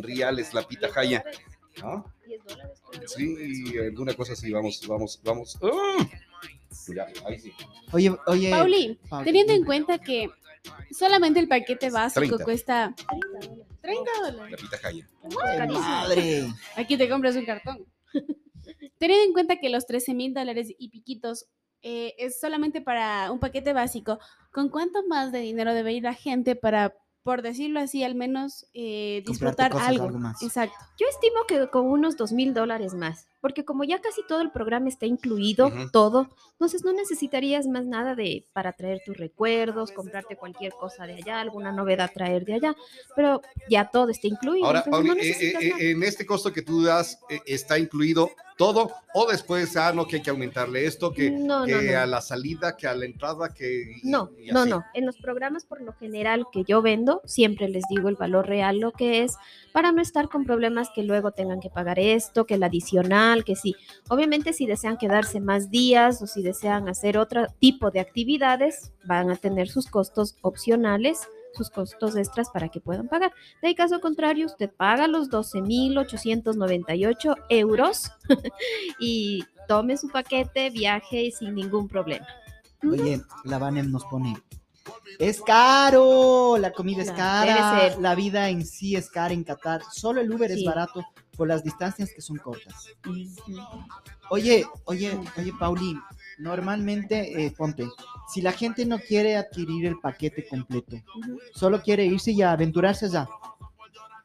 reales 0.02 0.54
la 0.54 0.62
pita 0.66 0.88
jaya. 0.88 1.24
¿no? 1.82 2.04
10 2.26 2.44
dólares. 2.44 2.82
creo. 2.90 3.08
Sí, 3.08 3.78
alguna 3.78 4.14
cosa 4.14 4.32
así, 4.34 4.50
vamos, 4.52 4.80
vamos, 4.86 5.20
vamos. 5.24 5.58
¡Ah! 5.62 6.06
Ya, 6.94 7.06
ahí 7.26 7.38
sí. 7.38 7.52
Oye, 7.92 8.14
oye. 8.26 8.50
Pauli, 8.50 8.98
Pauli, 9.08 9.24
teniendo 9.24 9.52
en 9.52 9.64
cuenta 9.64 9.98
que 9.98 10.28
solamente 10.90 11.40
el 11.40 11.48
paquete 11.48 11.90
básico 11.90 12.20
30. 12.36 12.44
cuesta 12.44 12.94
30 12.96 13.30
dólares. 13.30 13.66
30 13.80 14.10
dólares. 14.20 14.50
La 14.50 14.56
pita 14.56 14.78
jaya. 14.78 15.08
Madre. 15.72 16.46
Aquí 16.76 16.96
te 16.96 17.08
compras 17.08 17.36
un 17.36 17.44
cartón. 17.44 17.84
Teniendo 19.04 19.26
en 19.26 19.32
cuenta 19.34 19.56
que 19.56 19.68
los 19.68 19.84
13 19.84 20.14
mil 20.14 20.32
dólares 20.32 20.74
y 20.78 20.88
piquitos 20.88 21.44
eh, 21.82 22.14
es 22.16 22.40
solamente 22.40 22.80
para 22.80 23.30
un 23.30 23.38
paquete 23.38 23.74
básico, 23.74 24.18
¿con 24.50 24.70
cuánto 24.70 25.06
más 25.06 25.30
de 25.30 25.40
dinero 25.40 25.74
debe 25.74 25.92
ir 25.92 26.04
la 26.04 26.14
gente 26.14 26.56
para, 26.56 26.96
por 27.22 27.42
decirlo 27.42 27.80
así, 27.80 28.02
al 28.02 28.14
menos 28.14 28.66
eh, 28.72 29.22
disfrutar 29.26 29.72
cosas, 29.72 29.88
algo? 29.88 30.04
algo 30.04 30.18
más. 30.20 30.42
Exacto. 30.42 30.74
Yo 30.98 31.06
estimo 31.10 31.44
que 31.46 31.68
con 31.68 31.84
unos 31.84 32.16
dos 32.16 32.32
mil 32.32 32.54
dólares 32.54 32.94
más, 32.94 33.28
porque 33.44 33.66
como 33.66 33.84
ya 33.84 34.00
casi 34.00 34.22
todo 34.26 34.40
el 34.40 34.50
programa 34.50 34.88
está 34.88 35.04
incluido, 35.04 35.70
todo, 35.92 36.30
entonces 36.52 36.82
no 36.82 36.94
necesitarías 36.94 37.66
más 37.66 37.84
nada 37.84 38.14
de 38.14 38.46
para 38.54 38.72
traer 38.72 39.02
tus 39.04 39.18
recuerdos, 39.18 39.92
comprarte 39.92 40.34
cualquier 40.34 40.72
cosa 40.72 41.06
de 41.06 41.16
allá, 41.16 41.42
alguna 41.42 41.70
novedad 41.70 42.10
traer 42.10 42.46
de 42.46 42.54
allá, 42.54 42.74
pero 43.14 43.42
ya 43.68 43.90
todo 43.90 44.08
está 44.08 44.28
incluido. 44.28 44.64
Ahora, 44.64 44.82
Pauli, 44.82 45.08
no 45.10 45.16
eh, 45.16 45.36
eh, 45.38 45.58
eh, 45.60 45.90
en 45.90 46.02
este 46.04 46.24
costo 46.24 46.54
que 46.54 46.62
tú 46.62 46.84
das, 46.84 47.18
eh, 47.28 47.38
¿está 47.44 47.78
incluido 47.78 48.30
todo? 48.56 48.90
¿O 49.14 49.26
después, 49.30 49.76
ah, 49.76 49.92
no, 49.92 50.06
que 50.06 50.16
hay 50.16 50.22
que 50.22 50.30
aumentarle 50.30 50.86
esto, 50.86 51.12
que, 51.12 51.30
no, 51.30 51.64
que 51.64 51.72
no, 51.72 51.82
no. 51.82 51.98
a 51.98 52.06
la 52.06 52.20
salida, 52.20 52.76
que 52.76 52.86
a 52.86 52.94
la 52.94 53.04
entrada, 53.04 53.52
que... 53.52 53.98
y- 54.02 54.08
No, 54.08 54.30
y 54.38 54.50
no, 54.50 54.64
no. 54.64 54.84
En 54.94 55.06
los 55.06 55.16
programas 55.16 55.64
por 55.64 55.80
lo 55.80 55.92
general 55.94 56.46
que 56.52 56.64
yo 56.64 56.82
vendo, 56.82 57.20
siempre 57.24 57.68
les 57.68 57.84
digo 57.88 58.08
el 58.08 58.16
valor 58.16 58.46
real, 58.46 58.78
lo 58.78 58.92
que 58.92 59.22
es, 59.22 59.34
para 59.72 59.92
no 59.92 60.00
estar 60.00 60.28
con 60.28 60.44
problemas 60.44 60.88
que 60.94 61.02
luego 61.02 61.32
tengan 61.32 61.60
que 61.60 61.70
pagar 61.70 61.98
esto, 61.98 62.46
que 62.46 62.54
el 62.54 62.62
adicional, 62.62 63.33
que 63.42 63.56
sí. 63.56 63.74
Obviamente 64.08 64.52
si 64.52 64.66
desean 64.66 64.98
quedarse 64.98 65.40
más 65.40 65.70
días 65.70 66.22
o 66.22 66.28
si 66.28 66.42
desean 66.42 66.88
hacer 66.88 67.18
otro 67.18 67.46
tipo 67.58 67.90
de 67.90 67.98
actividades, 67.98 68.92
van 69.04 69.30
a 69.30 69.36
tener 69.36 69.68
sus 69.68 69.88
costos 69.88 70.36
opcionales 70.42 71.26
sus 71.54 71.70
costos 71.70 72.16
extras 72.16 72.50
para 72.50 72.68
que 72.68 72.80
puedan 72.80 73.08
pagar. 73.08 73.32
De 73.62 73.74
caso 73.74 74.00
contrario, 74.00 74.44
usted 74.46 74.70
paga 74.70 75.08
los 75.08 75.30
12.898 75.30 77.36
euros 77.48 78.12
y 78.98 79.44
tome 79.68 79.96
su 79.96 80.08
paquete, 80.08 80.68
viaje 80.70 81.30
sin 81.30 81.54
ningún 81.54 81.88
problema. 81.88 82.26
Oye, 82.82 83.22
la 83.44 83.58
Vanem 83.58 83.90
nos 83.90 84.04
pone. 84.04 84.36
Es 85.18 85.40
caro, 85.40 86.58
la 86.58 86.72
comida 86.72 87.00
es 87.02 87.10
cara, 87.12 87.96
la 87.98 88.14
vida 88.14 88.50
en 88.50 88.66
sí 88.66 88.96
es 88.96 89.08
cara 89.08 89.32
en 89.32 89.44
Qatar. 89.44 89.80
Solo 89.90 90.20
el 90.20 90.30
Uber 90.30 90.50
es 90.50 90.62
barato 90.64 91.02
por 91.36 91.48
las 91.48 91.62
distancias 91.62 92.10
que 92.14 92.22
son 92.22 92.38
cortas. 92.38 92.88
Oye, 94.30 94.64
oye, 94.84 95.18
oye, 95.36 95.52
Pauli, 95.58 95.98
normalmente, 96.38 97.44
eh, 97.44 97.50
ponte, 97.56 97.86
si 98.32 98.40
la 98.40 98.52
gente 98.52 98.86
no 98.86 98.98
quiere 98.98 99.36
adquirir 99.36 99.86
el 99.86 99.98
paquete 100.00 100.46
completo, 100.46 100.96
solo 101.54 101.82
quiere 101.82 102.04
irse 102.06 102.32
y 102.32 102.42
aventurarse 102.42 103.06
allá, 103.06 103.28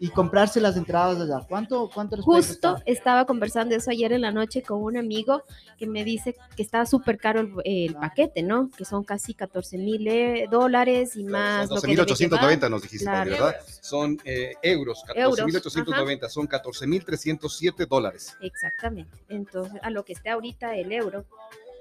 y 0.02 0.08
comprarse 0.10 0.62
las 0.62 0.78
entradas 0.78 1.20
allá. 1.20 1.46
¿Cuánto, 1.48 1.90
cuánto 1.94 2.16
les 2.16 2.24
Justo 2.24 2.78
estaba 2.86 3.26
conversando 3.26 3.76
eso 3.76 3.92
ayer 3.92 4.14
en 4.14 4.22
la 4.22 4.32
noche 4.32 4.62
con 4.64 4.82
un 4.82 4.96
amigo 4.96 5.44
que 5.78 5.88
me 5.88 6.06
dice 6.06 6.36
que 6.56 6.64
está 6.64 6.86
súper 6.86 7.18
caro 7.18 7.42
el, 7.42 7.52
el 7.66 7.96
paquete, 7.96 8.42
¿no? 8.42 8.70
Que 8.70 8.86
son 8.86 9.04
casi 9.04 9.34
14 9.34 9.78
mil 9.78 10.08
eh, 10.08 10.48
dólares 10.50 11.18
y 11.18 11.26
más. 11.26 11.68
Son 11.68 11.76
lo 11.76 11.82
que 11.82 11.88
debe 11.90 12.04
12.890 12.04 12.40
llevar. 12.40 12.72
nos 12.72 12.82
dijiste, 12.82 13.06
Claro. 13.06 13.32
¿verdad? 13.32 13.56
Son 13.82 14.18
eh, 14.24 14.54
euros, 14.62 15.04
Euros, 15.16 15.40
14.890, 15.40 16.30
son 16.30 16.48
14.307 16.48 17.86
dólares. 17.86 18.38
Exactamente. 18.42 19.18
Entonces, 19.28 19.82
a 19.84 19.90
lo 19.90 20.06
que 20.06 20.14
está 20.14 20.32
ahorita 20.34 20.76
el 20.78 20.94
euro. 20.94 21.26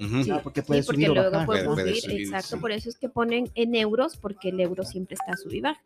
Ujú. 0.01 0.25
Sí, 0.25 0.31
Ah, 0.33 0.41
porque 0.43 0.63
sí, 0.63 0.67
puede 0.69 0.83
porque 0.85 0.97
subir 0.97 1.11
o 1.11 1.15
luego 1.15 1.31
bajar. 1.33 1.47
puede 1.47 1.65
subir, 1.77 2.03
subir, 2.03 2.21
exacto, 2.21 2.57
sí. 2.57 2.61
por 2.61 2.71
eso 2.73 2.89
es 2.89 2.97
que 2.97 3.09
ponen 3.09 3.51
en 3.55 3.75
euros, 3.75 4.17
porque 4.17 4.51
el 4.51 4.61
euro 4.61 4.85
siempre 4.85 5.15
está 5.15 5.33
a 5.33 5.37
sub 5.37 5.53
y 5.53 5.61
baja. 5.61 5.81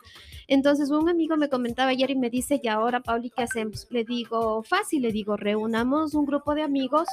Entonces, 0.49 0.91
un 0.91 1.09
amigo 1.09 1.37
me 1.37 1.49
comentaba 1.49 1.91
ayer 1.91 2.11
y 2.11 2.17
me 2.17 2.29
dice, 2.31 2.61
y 2.63 2.69
ahora, 2.69 3.01
Pauli, 3.01 3.31
¿qué 3.31 3.43
hacemos? 3.43 3.87
Le 3.91 4.05
digo, 4.05 4.63
fácil, 4.63 5.03
le 5.03 5.13
digo, 5.13 5.37
reunamos 5.37 6.15
un 6.15 6.27
grupo 6.27 6.55
de 6.55 6.63
amigos, 6.63 7.09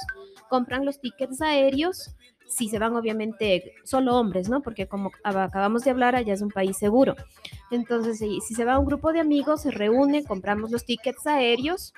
compran 0.48 0.84
los 0.84 1.00
tickets 1.00 1.40
aéreos, 1.40 2.10
si 2.46 2.68
se 2.68 2.78
van, 2.80 2.96
obviamente, 2.96 3.72
solo 3.84 4.16
hombres, 4.16 4.48
¿no? 4.48 4.60
Porque 4.60 4.86
como 4.88 5.10
ab- 5.22 5.44
acabamos 5.46 5.84
de 5.84 5.90
hablar, 5.92 6.16
allá 6.16 6.34
es 6.34 6.42
un 6.42 6.50
país 6.50 6.76
seguro. 6.76 7.14
Entonces, 7.70 8.18
si, 8.18 8.40
si 8.40 8.54
se 8.54 8.64
va 8.64 8.78
un 8.78 8.86
grupo 8.86 9.12
de 9.12 9.20
amigos, 9.20 9.62
se 9.62 9.70
reúne, 9.70 10.24
compramos 10.24 10.70
los 10.72 10.84
tickets 10.84 11.26
aéreos, 11.28 11.94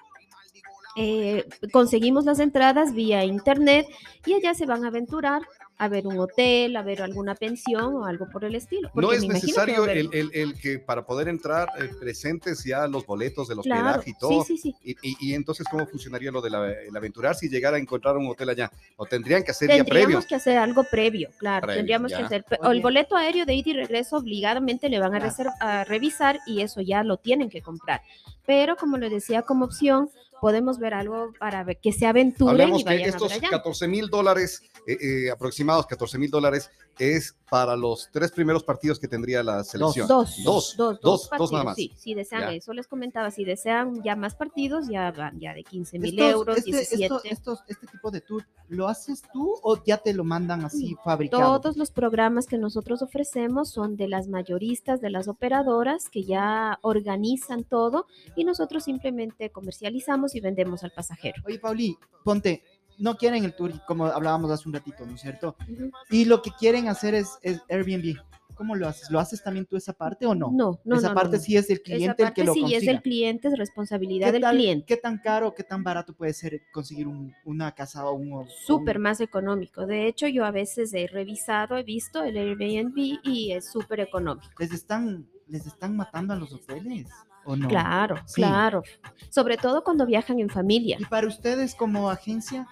eh, 0.97 1.45
conseguimos 1.73 2.25
las 2.25 2.39
entradas 2.39 2.95
vía 2.95 3.25
internet 3.25 3.87
y 4.27 4.35
allá 4.35 4.55
se 4.55 4.67
van 4.67 4.85
a 4.85 4.89
aventurar 4.89 5.43
a 5.79 5.89
ver 5.89 6.07
un 6.07 6.17
hotel, 6.21 6.77
a 6.77 6.83
ver 6.83 7.03
alguna 7.03 7.35
pensión 7.35 7.97
o 7.97 8.05
algo 8.05 8.29
por 8.31 8.45
el 8.45 8.55
estilo. 8.55 8.89
No 8.95 9.11
es 9.13 9.23
que 9.23 9.29
necesario 9.29 9.85
el, 9.87 10.11
el- 10.13 10.31
el 10.33 10.55
que 10.61 10.79
para 10.79 11.05
poder 11.05 11.27
entrar 11.29 11.71
eh, 11.81 11.89
presentes 11.99 12.63
ya 12.63 12.87
los 12.87 13.05
boletos 13.05 13.49
del 13.49 13.59
hospedaje 13.61 13.83
Claro, 13.83 14.03
y 14.07 14.15
todo. 14.15 14.45
sí, 14.45 14.59
sí, 14.59 14.75
sí. 14.85 14.97
Y, 15.03 15.09
y- 15.11 15.17
y 15.31 15.35
entonces, 15.35 15.67
¿cómo 15.69 15.87
funcionaría 15.87 16.31
lo 16.31 16.41
del 16.41 16.55
el 16.55 16.97
aventurar 16.97 17.35
si 17.35 17.49
llegara 17.49 17.79
a 17.79 17.81
encontrar 17.81 18.17
un 18.17 18.29
hotel 18.29 18.51
allá? 18.51 18.71
¿O 18.97 19.07
tendrían 19.07 19.43
que 19.43 19.51
hacer 19.51 19.71
ya 19.71 19.77
previo? 19.83 19.93
Tendríamos 19.95 20.27
que 20.27 20.35
hacer 20.37 20.59
algo 20.59 20.85
previo, 20.85 21.31
claro. 21.39 21.63
Previo, 21.67 21.79
tendríamos 21.81 22.13
que 22.13 22.19
ya. 22.19 22.27
hacer. 22.27 22.45
O 22.61 22.71
el 22.71 22.81
boleto 22.81 23.17
aéreo 23.17 23.45
de 23.45 23.55
ida 23.55 23.71
y 23.71 23.73
regreso 23.75 24.19
obligadamente 24.19 24.89
le 24.89 25.01
van 25.01 25.15
a, 25.17 25.19
Claro. 25.35 25.51
a 25.61 25.83
revisar 25.85 26.39
y 26.47 26.61
eso 26.61 26.81
ya 26.81 27.03
lo 27.03 27.17
tienen 27.17 27.49
que 27.51 27.61
comprar. 27.61 28.03
Pero 28.47 28.77
como 28.77 28.99
le 28.99 29.09
decía 29.11 29.43
como 29.43 29.65
opción, 29.65 30.11
podemos 30.43 30.81
ver 30.81 30.93
algo 30.93 31.33
para 31.39 31.63
ver- 31.63 31.79
que 31.81 31.93
se 31.93 32.05
aventuren 32.05 32.75
y 32.75 32.79
que 32.79 32.85
vayan 32.85 33.05
a 33.05 33.07
estos 33.11 33.29
ver 33.29 33.39
allá. 33.39 33.51
14 33.51 33.87
mil 33.87 34.09
dólares, 34.09 34.61
eh, 34.89 34.97
eh, 35.27 35.31
aproximados 35.31 35.87
14 35.87 36.19
mil 36.19 36.33
dólares, 36.33 36.69
es 36.99 37.37
para 37.49 37.77
los 37.77 38.09
tres 38.13 38.33
primeros 38.33 38.65
partidos 38.65 38.99
que 38.99 39.07
tendría 39.07 39.43
la 39.45 39.63
selección. 39.63 40.09
Dos, 40.09 40.43
Dos, 40.43 40.75
dos, 40.77 41.01
dos, 41.01 41.29
partidos, 41.29 41.39
dos 41.51 41.53
nada 41.53 41.65
más. 41.65 41.77
Sí, 41.77 41.93
si 41.97 42.15
desean, 42.15 42.41
Ya. 42.43 42.53
eso 42.55 42.73
les 42.73 42.89
comentaba, 42.89 43.31
si 43.31 43.45
desean 43.45 44.03
ya 44.03 44.17
más 44.17 44.35
partidos, 44.35 44.89
ya 44.89 45.13
van 45.13 45.39
ya 45.39 45.55
de 45.55 45.63
15 45.63 45.99
mil 46.01 46.19
euros, 46.19 46.59
este, 46.59 46.71
17. 46.73 47.05
esto- 47.05 47.21
estos- 47.25 47.61
este 47.69 47.87
tipo 47.87 48.11
de 48.11 48.21
tour, 48.21 48.45
¿lo 48.69 48.89
haces 48.89 49.23
tú 49.33 49.55
o 49.63 49.83
ya 49.85 49.99
te 49.99 50.13
lo 50.13 50.25
mandan 50.25 50.65
así 50.65 50.97
fabricado? 51.05 51.61
Todos 51.61 51.77
los 51.77 51.91
programas 51.93 52.47
que 52.47 52.59
nosotros 52.59 53.01
ofrecemos 53.03 53.71
son 53.71 53.97
de 53.97 54.09
las 54.09 54.27
mayoristas, 54.29 55.01
de 55.01 55.11
las 55.11 55.29
operadoras 55.29 56.09
que 56.11 56.25
ya 56.25 56.79
organizan 56.83 57.65
todo 57.65 58.07
y 58.35 58.45
nosotros 58.45 58.85
simplemente 58.85 59.51
comercializamos 59.51 60.32
y 60.35 60.41
vendemos 60.41 60.83
al 60.85 60.93
pasajero. 60.93 61.43
Oye, 61.47 61.59
Pauli, 61.59 61.97
ponte, 62.25 62.63
no 62.99 63.17
quieren 63.17 63.45
el 63.45 63.55
tour, 63.55 63.73
como 63.87 64.07
hablábamos 64.07 64.51
hace 64.51 64.69
un 64.69 64.75
ratito, 64.75 65.05
¿no 65.07 65.15
es 65.15 65.21
cierto? 65.21 65.57
Ujú. 65.71 65.91
Y 66.11 66.25
lo 66.27 66.43
que 66.43 66.51
quieren 66.59 66.89
hacer 66.89 67.15
es, 67.15 67.39
es 67.43 67.61
Airbnb. 67.69 68.17
¿Cómo 68.55 68.77
lo 68.77 68.87
haces? 68.87 69.11
¿Lo 69.11 69.19
haces 69.19 69.43
también 69.43 69.65
tú 69.65 69.77
esa 69.79 69.95
parte 69.95 70.27
o 70.27 70.35
no? 70.35 70.51
No, 70.53 70.79
no, 70.85 70.97
esa 70.97 71.09
no, 71.09 71.15
parte 71.15 71.39
no, 71.39 71.43
sí 71.43 71.57
es 71.57 71.71
el 71.71 71.77
Esa 71.79 71.83
cliente 71.85 72.11
el 72.11 72.17
que 72.35 72.45
parte 72.45 72.45
lo 72.45 72.53
sí 72.55 72.75
es 72.75 72.85
del 72.85 73.01
cliente, 73.01 73.49
es 73.49 73.59
responsabilidad 73.59 74.27
¿Qué, 74.29 74.33
del 74.33 74.43
tal- 74.43 74.57
cliente. 74.57 74.87
¿Qué 74.87 74.97
tan 74.99 75.19
caro, 75.19 75.55
qué 75.55 75.65
tan 75.65 75.83
barato 75.83 76.13
puede 76.15 76.35
ser 76.35 76.61
conseguir 76.71 77.09
un- 77.09 77.33
una 77.47 77.73
casa 77.75 78.07
o 78.07 78.13
un... 78.13 78.47
Súper 78.67 78.99
un- 78.99 79.05
más 79.05 79.21
económico. 79.21 79.87
De 79.87 80.07
hecho, 80.07 80.29
yo 80.29 80.45
a 80.45 80.51
veces 80.51 80.93
he 80.93 81.07
revisado, 81.09 81.79
he 81.79 81.83
visto 81.83 82.23
el 82.23 82.37
Airbnb 82.37 82.95
y 83.25 83.53
es 83.53 83.73
súper 83.73 84.01
económico. 84.01 84.47
¿Les 84.59 84.71
están, 84.71 85.27
¿Les 85.49 85.67
están 85.67 85.97
matando 85.97 86.35
a 86.35 86.37
los 86.37 86.53
hoteles 86.53 87.09
o 87.45 87.57
no? 87.57 87.69
Claro, 87.69 88.17
Sí. 88.27 88.41
claro. 88.43 88.83
Sobre 89.31 89.57
todo 89.57 89.83
cuando 89.85 90.07
viajan 90.07 90.39
en 90.41 90.49
familia. 90.51 90.97
Y 91.01 91.05
para 91.07 91.27
ustedes 91.27 91.75
como 91.75 92.09
agencia, 92.11 92.67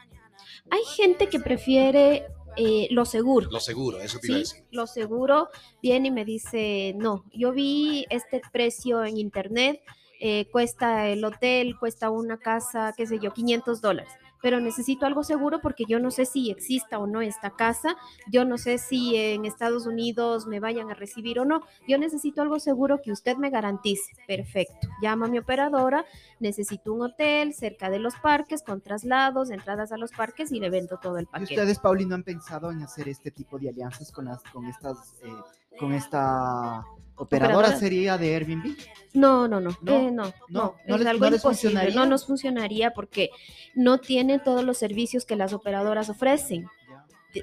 Hay 0.70 0.82
gente 0.96 1.28
que 1.28 1.40
prefiere 1.40 2.26
eh, 2.56 2.88
lo 2.90 3.04
seguro. 3.04 3.48
Lo 3.50 3.60
seguro, 3.60 4.00
eso 4.00 4.18
te 4.18 4.26
iba 4.28 4.36
a 4.36 4.44
Sí, 4.44 4.54
decir. 4.54 4.68
lo 4.72 4.86
seguro 4.86 5.48
viene 5.82 6.08
y 6.08 6.10
me 6.10 6.24
dice, 6.24 6.94
no, 6.96 7.24
yo 7.32 7.52
vi 7.52 8.06
este 8.10 8.40
precio 8.52 9.04
en 9.04 9.16
internet, 9.18 9.80
eh, 10.20 10.46
cuesta 10.50 11.08
el 11.08 11.24
hotel, 11.24 11.76
cuesta 11.78 12.10
una 12.10 12.38
casa, 12.38 12.92
qué 12.96 13.06
sé 13.06 13.18
yo, 13.20 13.32
500 13.32 13.80
dólares, 13.80 14.12
pero 14.42 14.60
necesito 14.60 15.06
algo 15.06 15.22
seguro 15.22 15.60
porque 15.60 15.84
yo 15.88 15.98
no 15.98 16.10
sé 16.10 16.24
si 16.24 16.50
exista 16.50 16.98
o 16.98 17.06
no 17.06 17.20
esta 17.20 17.50
casa, 17.50 17.96
yo 18.30 18.44
no 18.44 18.58
sé 18.58 18.78
si 18.78 19.16
en 19.16 19.44
Estados 19.44 19.86
Unidos 19.86 20.46
me 20.46 20.60
vayan 20.60 20.90
a 20.90 20.94
recibir 20.94 21.38
o 21.40 21.44
no, 21.44 21.62
yo 21.88 21.98
necesito 21.98 22.42
algo 22.42 22.58
seguro 22.58 23.00
que 23.02 23.12
usted 23.12 23.36
me 23.36 23.50
garantice. 23.50 24.12
Perfecto, 24.26 24.88
llama 25.02 25.26
a 25.26 25.28
mi 25.28 25.38
operadora, 25.38 26.04
necesito 26.38 26.92
un 26.92 27.02
hotel 27.02 27.54
cerca 27.54 27.90
de 27.90 27.98
los 27.98 28.14
parques, 28.16 28.62
con 28.62 28.80
traslados, 28.80 29.50
entradas 29.50 29.92
a 29.92 29.96
los 29.96 30.12
parques 30.12 30.52
y 30.52 30.60
le 30.60 30.70
vendo 30.70 30.98
todo 30.98 31.18
el 31.18 31.24
¿y 31.24 31.26
paquete. 31.26 31.54
ustedes, 31.54 31.78
Pauli, 31.78 32.06
no 32.06 32.14
han 32.14 32.24
pensado 32.24 32.70
en 32.70 32.82
hacer 32.82 33.08
este 33.08 33.30
tipo 33.30 33.58
de 33.58 33.68
alianzas 33.68 34.10
con, 34.12 34.26
las, 34.26 34.42
con, 34.44 34.66
estas, 34.66 35.14
eh, 35.22 35.32
con 35.78 35.92
esta 35.92 36.84
operadora 37.22 37.56
Operadora. 37.58 37.78
sería 37.78 38.18
de 38.18 38.34
Airbnb? 38.34 38.76
No, 39.12 39.46
no, 39.48 39.60
no, 39.60 39.76
No, 39.82 39.92
eh, 39.96 40.10
no, 40.10 40.24
no, 40.24 40.32
no, 40.48 40.74
no 40.86 40.94
es 40.94 41.00
les- 41.00 41.08
algo 41.08 41.24
no 41.24 41.30
les 41.30 41.40
imposible, 41.40 41.70
funcionaría. 41.72 41.94
no 41.94 42.06
nos 42.06 42.26
funcionaría 42.26 42.90
porque 42.92 43.30
no 43.74 43.98
tiene 43.98 44.38
todos 44.38 44.64
los 44.64 44.78
servicios 44.78 45.24
que 45.24 45.36
las 45.36 45.52
operadoras 45.52 46.08
ofrecen, 46.08 46.66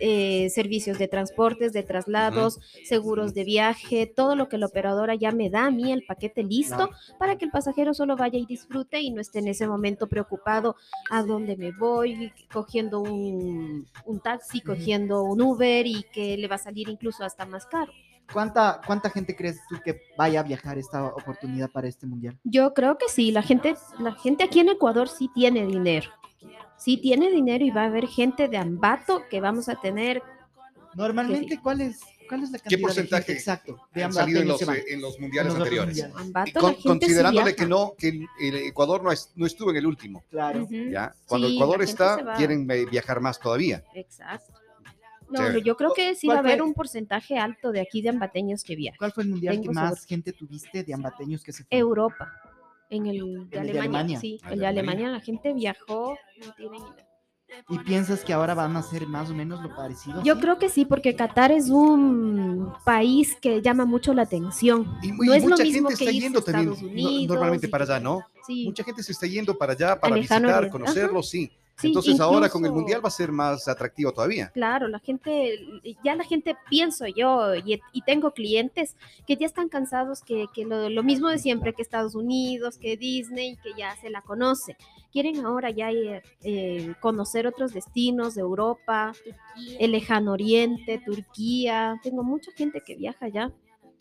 eh, 0.02 0.50
servicios 0.50 0.98
de 1.00 1.08
transportes, 1.08 1.72
de 1.72 1.82
traslados, 1.82 2.60
seguros 2.84 3.34
de 3.34 3.46
viaje, 3.46 4.06
todo 4.06 4.36
lo 4.36 4.50
que 4.50 4.58
la 4.58 4.66
operadora 4.66 5.16
ya 5.16 5.32
me 5.32 5.50
da 5.50 5.68
a 5.68 5.72
mí 5.72 5.94
el 5.94 6.04
paquete 6.06 6.44
listo 6.44 6.76
Claro. 6.76 6.92
para 7.18 7.38
que 7.38 7.46
el 7.46 7.52
pasajero 7.52 7.94
solo 7.94 8.18
vaya 8.18 8.38
y 8.38 8.46
disfrute 8.46 9.00
y 9.00 9.12
no 9.12 9.22
esté 9.22 9.40
en 9.40 9.48
ese 9.48 9.66
momento 9.66 10.08
preocupado 10.08 10.76
a 11.10 11.24
dónde 11.24 11.56
me 11.56 11.72
voy, 11.72 12.34
cogiendo 12.52 13.00
un, 13.00 13.88
un 14.06 14.20
taxi, 14.20 14.60
cogiendo 14.60 15.24
un 15.24 15.42
Uber 15.42 15.88
y 15.88 16.04
que 16.12 16.36
le 16.36 16.48
va 16.50 16.56
a 16.56 16.60
salir 16.60 16.90
incluso 16.90 17.24
hasta 17.24 17.46
más 17.46 17.66
caro. 17.66 17.94
¿Cuánta, 18.32 18.82
¿Cuánta 18.86 19.10
gente 19.10 19.36
crees 19.36 19.60
tú 19.70 19.78
que 19.84 20.02
vaya 20.18 20.42
a 20.42 20.44
viajar 20.44 20.78
esta 20.78 21.04
oportunidad 21.06 21.70
para 21.72 21.88
este 21.88 22.06
mundial? 22.06 22.38
Yo 22.44 22.74
creo 22.74 22.98
que 22.98 23.08
sí, 23.10 23.32
la 23.32 23.42
gente, 23.42 23.76
la 24.00 24.14
gente 24.14 24.44
aquí 24.44 24.60
en 24.60 24.70
Ecuador 24.70 25.08
sí 25.08 25.30
tiene 25.34 25.66
dinero. 25.66 26.10
Sí 26.78 26.98
tiene 26.98 27.30
dinero 27.32 27.64
y 27.66 27.72
va 27.72 27.84
a 27.84 27.86
haber 27.86 28.08
gente 28.08 28.48
de 28.48 28.58
Ambato 28.58 29.24
que 29.30 29.42
vamos 29.42 29.70
a 29.70 29.80
tener. 29.80 30.22
Normalmente, 30.94 31.60
¿cuál 31.62 31.82
es, 31.82 32.00
cuál 32.28 32.44
es 32.44 32.52
la 32.52 32.60
cantidad 32.60 32.70
¿Qué 32.70 32.76
de 32.78 32.82
porcentaje 32.82 33.24
gente 33.24 33.40
exacto 33.40 33.80
de 33.94 34.04
Han 34.04 34.10
Ambato 34.12 34.20
salido 34.26 34.40
en 34.42 34.46
que 34.46 34.66
los, 34.66 34.78
en 34.88 35.02
los 35.02 35.20
mundiales 35.20 35.54
En 35.54 35.60
los 35.60 35.68
otros 35.68 35.80
anteriores. 35.80 35.96
mundiales. 35.98 36.28
Ambato, 36.28 36.60
con- 36.60 36.76
sí 36.76 36.84
considerándole 36.88 37.44
viaja. 37.46 37.56
que 37.56 37.66
no, 37.68 37.94
que 37.98 38.08
el, 38.40 38.56
Ecuador 38.68 39.04
no, 39.04 39.12
es- 39.12 39.32
no 39.36 39.46
estuvo 39.46 39.72
en 39.72 39.78
el 39.78 39.86
último. 39.88 40.24
Claro. 40.30 40.68
¿ya? 40.70 41.14
Cuando 41.28 41.48
Sí, 41.48 41.56
Ecuador 41.56 41.82
está, 41.82 42.36
quieren 42.36 42.70
eh, 42.70 42.86
viajar 42.86 43.22
más 43.22 43.40
todavía. 43.40 43.84
Exacto. 43.96 44.54
No, 45.30 45.40
Chévere. 45.40 45.62
yo 45.64 45.76
creo 45.76 45.94
que 45.94 46.16
sí 46.16 46.28
va 46.28 46.34
a 46.34 46.36
¿Cuál 46.38 46.46
fue? 46.46 46.52
haber 46.54 46.64
un 46.64 46.74
porcentaje 46.74 47.38
alto 47.38 47.72
de 47.72 47.82
aquí 47.82 48.02
de 48.02 48.10
ambateños 48.10 48.64
que 48.64 48.76
viajan. 48.76 48.98
¿Cuál 48.98 49.12
fue 49.12 49.24
el 49.24 49.30
mundial 49.30 49.56
que 49.56 49.62
Tengo 49.62 49.74
más 49.74 49.90
seguro. 49.96 50.08
gente 50.08 50.34
tuviste 50.34 50.84
de 50.84 50.94
ambateños 50.94 51.44
que 51.44 51.52
se 51.52 51.64
fueron? 51.66 51.80
Europa, 51.88 52.32
en 52.90 53.06
el 53.08 53.18
de 53.18 53.24
el 53.24 53.50
de 53.50 53.60
Alemania. 53.60 53.82
Alemania. 53.82 54.20
Sí, 54.20 54.40
Ah, 54.44 54.50
el 54.52 54.56
de 54.56 54.60
de 54.62 54.68
Alemania. 54.68 54.92
Alemania 55.08 55.20
la 55.20 55.24
gente 55.26 55.54
viajó. 55.54 56.18
no 56.46 56.54
tienen 56.54 56.76
idea. 56.82 57.04
¿Y 57.70 57.80
piensas 57.80 58.26
que 58.26 58.34
ahora 58.34 58.54
van 58.54 58.76
a 58.76 58.80
hacer 58.80 59.08
más 59.08 59.30
o 59.30 59.34
menos 59.34 59.62
lo 59.64 59.74
parecido? 59.74 60.22
Yo 60.22 60.36
sí? 60.36 60.42
creo 60.42 60.60
que 60.60 60.68
sí, 60.68 60.84
porque 60.84 61.16
Qatar 61.16 61.52
es 61.54 61.70
un 61.70 62.74
país 62.84 63.38
que 63.42 63.62
llama 63.62 63.86
mucho 63.86 64.14
la 64.14 64.24
atención. 64.24 64.86
Y, 65.02 65.12
No 65.14 65.34
es 65.34 65.44
lo 65.44 65.52
mucha 65.52 65.64
mismo 65.64 65.88
gente 65.90 66.04
que 66.04 66.10
está 66.10 66.20
yendo 66.20 66.42
también 66.42 66.74
Estados 66.74 66.84
no- 66.84 66.90
Unidos 67.10 67.28
normalmente 67.30 67.68
y 67.68 67.70
para 67.70 67.86
que- 67.86 67.92
allá, 67.94 68.04
¿no? 68.04 68.20
Sí. 68.46 68.66
Mucha 68.66 68.84
gente 68.84 69.02
se 69.02 69.14
está 69.14 69.28
yendo 69.28 69.58
para 69.58 69.72
allá 69.74 69.98
para 69.98 70.16
visitar, 70.16 70.44
Oriente. 70.44 70.70
conocerlo, 70.72 71.24
sí. 71.24 71.50
Sí, 71.80 71.88
Entonces 71.88 72.20
ahora 72.20 72.50
con 72.50 72.66
el 72.66 72.72
mundial 72.72 73.04
va 73.04 73.10
a 73.10 73.12
ser 73.12 73.32
más 73.32 73.68
atractivo 73.68 74.12
todavía. 74.12 74.50
Claro, 74.54 74.88
la 74.88 74.98
gente, 75.00 75.60
ya 76.04 76.16
la 76.16 76.24
gente 76.24 76.56
pienso 76.70 77.06
yo, 77.06 77.54
y, 77.56 77.80
y 77.94 78.02
tengo 78.02 78.32
clientes 78.32 78.96
que 79.28 79.36
ya 79.38 79.46
están 79.46 79.70
cansados 79.70 80.22
que, 80.22 80.48
que 80.56 80.66
lo, 80.66 80.90
lo 80.90 81.04
mismo 81.04 81.30
de 81.30 81.38
siempre, 81.38 81.74
que 81.74 81.84
Estados 81.84 82.16
Unidos, 82.16 82.80
que 82.80 82.98
Disney, 82.98 83.58
que 83.58 83.70
ya 83.78 83.96
se 83.98 84.10
la 84.10 84.22
conoce. 84.24 84.76
Quieren 85.12 85.46
ahora 85.46 85.70
ya 85.70 85.92
ir, 85.92 86.24
eh, 86.42 86.96
conocer 87.00 87.46
otros 87.46 87.74
destinos 87.74 88.34
de 88.34 88.42
Europa, 88.42 89.14
el 89.80 89.92
lejano 89.92 90.32
oriente, 90.34 91.00
Turquía. 91.06 92.00
Tengo 92.02 92.24
mucha 92.24 92.52
gente 92.54 92.82
que 92.86 92.96
viaja 92.96 93.28
ya. 93.28 93.52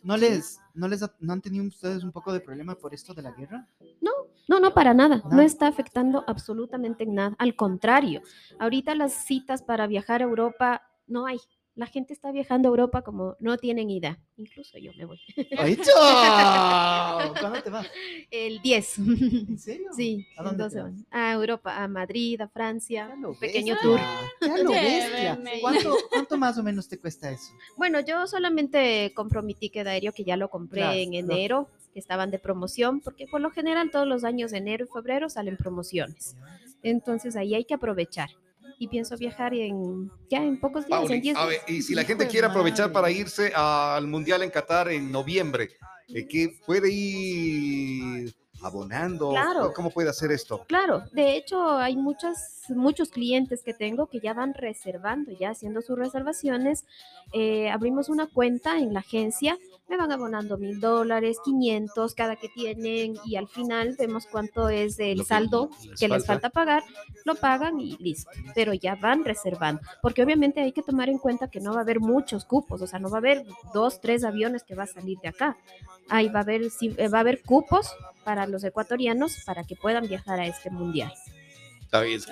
¿No 0.03 0.15
les, 0.15 0.59
no 0.73 0.87
les 0.87 1.03
ha- 1.03 1.13
no 1.19 1.33
han 1.33 1.41
tenido 1.41 1.65
ustedes 1.65 2.03
un 2.03 2.11
poco 2.11 2.31
de 2.31 2.39
problema 2.39 2.75
por 2.75 2.93
esto 2.93 3.13
de 3.13 3.21
la 3.21 3.31
guerra? 3.31 3.67
No, 3.99 4.11
no, 4.47 4.73
para 4.73 4.93
nada. 4.93 5.21
No 5.31 5.41
está 5.41 5.67
afectando 5.67 6.23
absolutamente 6.27 7.03
en 7.03 7.15
nada. 7.15 7.35
Al 7.37 7.55
contrario, 7.55 8.21
ahorita 8.59 8.95
las 8.95 9.13
citas 9.25 9.61
para 9.61 9.87
viajar 9.87 10.21
a 10.21 10.25
Europa 10.25 10.83
no 11.07 11.25
hay. 11.25 11.39
La 11.75 11.85
gente 11.85 12.11
está 12.11 12.31
viajando 12.31 12.69
a 12.69 12.71
Europa 12.71 13.03
como 13.03 13.35
no 13.39 13.55
tienen 13.57 13.91
idea. 13.91 14.19
Incluso 14.37 14.79
yo 14.79 14.91
me 14.97 15.05
voy. 15.05 15.19
¿Cuándo 17.39 17.61
te 17.63 17.69
vas? 17.69 17.87
El 18.31 18.61
10. 18.61 18.97
¿En 18.97 19.59
serio? 19.59 19.89
Sí, 19.95 20.25
¿A 20.37 20.43
dónde 20.43 20.69
te 20.69 20.81
vas? 20.81 20.93
A 21.11 21.33
Europa, 21.33 21.83
a 21.83 21.87
Madrid, 21.87 22.41
a 22.41 22.47
Francia. 22.47 23.13
Lo 23.19 23.33
pequeño 23.33 23.75
bestia, 23.75 23.89
tour. 23.89 23.99
Ya 24.41 24.57
lo 24.63 24.71
bestia. 24.71 25.39
¿Cuánto, 25.61 25.95
¿Cuánto 26.09 26.37
más 26.37 26.57
o 26.57 26.63
menos 26.63 26.87
te 26.87 26.99
cuesta 26.99 27.29
eso? 27.29 27.51
Bueno, 27.75 27.99
yo 27.99 28.25
solamente 28.25 29.11
compro 29.15 29.43
mi 29.43 29.53
ticket 29.53 29.85
aéreo 29.85 30.13
que 30.13 30.23
ya 30.23 30.35
lo 30.35 30.49
compré 30.49 30.81
Claro, 30.81 30.97
en 30.97 31.13
enero, 31.13 31.69
que 31.97 32.01
estaban 32.01 32.29
de 32.29 32.37
promoción, 32.37 33.01
porque 33.01 33.25
por 33.25 33.41
lo 33.41 33.49
general 33.49 33.89
todos 33.89 34.05
los 34.05 34.23
años 34.23 34.51
de 34.51 34.59
enero 34.59 34.85
y 34.85 34.87
febrero 34.87 35.31
salen 35.31 35.57
promociones. 35.57 36.35
Entonces 36.83 37.35
ahí 37.35 37.55
hay 37.55 37.65
que 37.65 37.73
aprovechar. 37.73 38.29
Y 38.77 38.87
pienso 38.87 39.17
viajar 39.17 39.55
en 39.55 40.11
ya 40.29 40.43
en 40.43 40.59
pocos 40.59 40.85
días, 40.85 41.01
en 41.01 41.07
Pauli, 41.07 41.21
10 41.21 41.37
a 41.37 41.45
ver, 41.47 41.61
y 41.67 41.81
si 41.81 41.95
la 41.95 42.03
gente 42.03 42.27
quiere 42.27 42.45
aprovechar 42.45 42.89
madre. 42.89 42.93
para 42.93 43.09
irse 43.09 43.51
al 43.55 44.05
Mundial 44.05 44.43
en 44.43 44.51
Qatar 44.51 44.91
en 44.91 45.11
noviembre, 45.11 45.71
eh, 46.09 46.27
¿qué 46.27 46.59
puede 46.67 46.91
ir 46.91 48.35
abonando? 48.61 49.31
Claro. 49.31 49.73
¿Cómo 49.73 49.89
puede 49.89 50.11
hacer 50.11 50.31
esto? 50.31 50.65
Claro, 50.67 51.01
de 51.13 51.35
hecho 51.35 51.77
hay 51.77 51.95
muchas, 51.95 52.65
muchos 52.69 53.09
clientes 53.09 53.63
que 53.63 53.73
tengo 53.73 54.05
que 54.05 54.19
ya 54.19 54.35
van 54.35 54.53
reservando, 54.53 55.31
ya 55.31 55.49
haciendo 55.49 55.81
sus 55.81 55.97
reservaciones. 55.97 56.85
Eh, 57.33 57.71
abrimos 57.71 58.07
una 58.07 58.27
cuenta 58.27 58.77
en 58.77 58.93
la 58.93 58.99
agencia, 58.99 59.57
me 59.89 59.97
van 59.97 60.11
abonando 60.11 60.57
mil 60.57 60.79
dólares, 60.79 61.37
500 61.43 62.13
cada 62.13 62.35
que 62.35 62.49
tienen 62.49 63.15
y 63.25 63.35
al 63.35 63.47
final 63.47 63.95
vemos 63.97 64.25
cuánto 64.25 64.69
es 64.69 64.99
el 64.99 65.19
que 65.19 65.25
saldo 65.25 65.69
les 65.83 65.99
que 65.99 66.07
les 66.07 66.25
falta. 66.25 66.49
falta 66.49 66.49
pagar, 66.49 66.83
lo 67.25 67.35
pagan 67.35 67.79
y 67.79 67.95
listo, 67.97 68.29
pero 68.53 68.73
ya 68.73 68.95
van 68.95 69.23
reservando, 69.23 69.81
porque 70.01 70.23
obviamente 70.23 70.61
hay 70.61 70.71
que 70.71 70.83
tomar 70.83 71.09
en 71.09 71.17
cuenta 71.17 71.49
que 71.49 71.59
no 71.59 71.71
va 71.73 71.79
a 71.79 71.83
haber 71.83 71.99
muchos 71.99 72.45
cupos, 72.45 72.81
o 72.81 72.87
sea, 72.87 72.99
no 72.99 73.09
va 73.09 73.17
a 73.17 73.19
haber 73.19 73.45
dos, 73.73 74.01
tres 74.01 74.23
aviones 74.23 74.63
que 74.63 74.75
va 74.75 74.83
a 74.83 74.87
salir 74.87 75.17
de 75.19 75.29
acá. 75.29 75.57
Ahí 76.09 76.29
va 76.29 76.39
a 76.39 76.43
haber, 76.43 76.69
sí, 76.69 76.93
eh, 76.97 77.09
va 77.09 77.19
a 77.19 77.21
haber 77.21 77.41
cupos 77.41 77.93
para 78.23 78.47
los 78.47 78.63
ecuatorianos 78.63 79.43
para 79.45 79.63
que 79.63 79.75
puedan 79.75 80.07
viajar 80.07 80.39
a 80.39 80.47
este 80.47 80.69
mundial. 80.69 81.13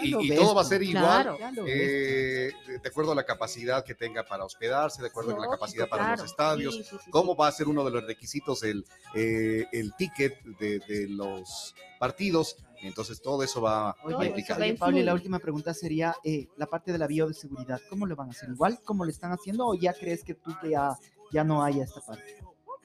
Y, 0.02 0.34
y 0.34 0.36
todo 0.36 0.56
va 0.56 0.62
a 0.62 0.66
ser 0.66 0.84
igual. 0.84 1.36
Claro. 1.38 1.66
Eh, 1.68 2.52
de 2.68 2.90
acuerdo 2.90 3.12
a 3.12 3.16
la 3.16 3.26
capacidad 3.26 3.84
que 3.84 3.96
tenga 3.96 4.24
para 4.24 4.44
hospedarse, 4.44 5.02
de 5.02 5.08
acuerdo 5.08 5.36
a 5.36 5.40
la 5.40 5.50
capacidad 5.50 5.88
para 5.88 6.04
claro. 6.04 6.22
los 6.22 6.32
estadios, 6.32 6.76
Sí, 6.76 6.84
sí, 6.84 6.98
sí, 7.04 7.12
cómo 7.12 7.36
va 7.36 7.48
a 7.48 7.52
ser 7.52 7.68
uno 7.68 7.84
de 7.86 7.92
los 7.92 8.06
requisitos 8.06 8.64
el, 8.64 8.86
eh, 9.14 9.66
el 9.72 9.96
ticket 9.96 10.42
de, 10.60 10.80
de 10.80 11.08
los 11.10 11.76
partidos. 12.00 12.58
Entonces 12.82 13.22
todo 13.22 13.42
eso 13.44 13.62
va, 13.62 13.92
a 13.92 14.26
implicar. 14.26 14.62
Oye, 14.62 14.76
Pablo, 14.76 15.00
y 15.00 15.04
la 15.04 15.14
última 15.14 15.40
pregunta 15.40 15.74
sería 15.74 16.16
eh, 16.24 16.48
la 16.58 16.68
parte 16.68 16.92
de 16.92 16.98
la 16.98 17.08
bioseguridad. 17.08 17.82
¿Cómo 17.90 18.06
lo 18.06 18.16
van 18.16 18.28
a 18.28 18.32
hacer? 18.32 18.50
¿Igual 18.50 18.80
como 18.84 19.06
lo 19.06 19.12
están 19.12 19.32
haciendo 19.32 19.68
o 19.68 19.76
ya 19.76 19.94
crees 19.94 20.24
que 20.24 20.36
tú 20.36 20.52
que 20.62 20.72
ya, 20.72 20.96
ya 21.32 21.44
no 21.44 21.64
haya 21.64 21.84
esta 21.84 22.02
parte? 22.02 22.38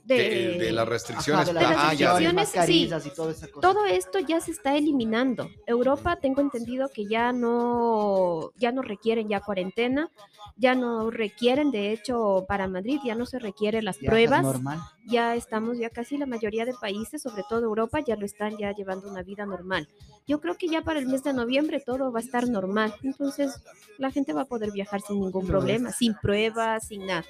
De, 0.05 0.59
de 0.59 0.73
las 0.73 0.83
Ajá, 0.83 0.91
restricciones. 0.91 1.47
de 1.47 1.53
las 1.53 1.65
ah, 1.65 1.95
ya, 1.95 2.19
restricciones, 2.19 2.53
ya. 2.53 2.67
sí. 2.67 2.91
y 3.07 3.15
toda 3.15 3.33
esa 3.33 3.49
cosa. 3.49 3.61
Todo 3.61 3.87
esto 3.87 4.19
ya 4.19 4.41
se 4.41 4.51
está 4.51 4.77
eliminando. 4.77 5.49
Europa, 5.67 6.17
tengo 6.17 6.41
entendido 6.41 6.89
que 6.89 7.07
ya 7.07 7.33
no, 7.33 8.51
ya 8.57 8.73
no 8.73 8.83
requieren 8.83 9.29
ya 9.29 9.41
cuarentena, 9.41 10.11
ya 10.57 10.75
no 10.75 11.11
requieren, 11.11 11.71
de 11.71 11.93
hecho, 11.93 12.45
para 12.49 12.67
Madrid 12.67 13.01
ya 13.05 13.15
no 13.15 13.27
se 13.27 13.39
requieren 13.39 13.85
las 13.85 13.99
pruebas. 13.99 14.43
normal. 14.43 14.81
Ya 15.07 15.35
estamos, 15.35 15.79
ya 15.79 15.91
casi 15.91 16.17
la 16.19 16.27
mayoría 16.27 16.65
de 16.65 16.75
países, 16.75 17.23
sobre 17.23 17.43
todo 17.49 17.63
Europa, 17.63 18.01
ya 18.01 18.17
lo 18.17 18.27
están 18.27 18.57
ya 18.59 18.73
llevando 18.73 19.09
una 19.09 19.23
vida 19.23 19.47
normal. 19.47 19.89
Yo 20.27 20.41
creo 20.41 20.57
que 20.57 20.69
ya 20.69 20.83
para 20.83 21.01
el 21.01 21.07
mes 21.07 21.25
de 21.25 21.33
noviembre 21.33 21.81
todo 21.85 22.13
va 22.13 22.21
a 22.21 22.23
estar 22.23 22.49
normal. 22.49 22.95
Entonces, 23.03 23.63
la 23.99 24.11
gente 24.11 24.33
va 24.33 24.43
a 24.43 24.45
poder 24.45 24.71
viajar 24.71 25.01
sin 25.01 25.21
ningún 25.21 25.47
problema, 25.47 25.91
sin 25.91 26.15
pruebas, 26.15 26.87
sin 26.89 27.07
nada. 27.07 27.25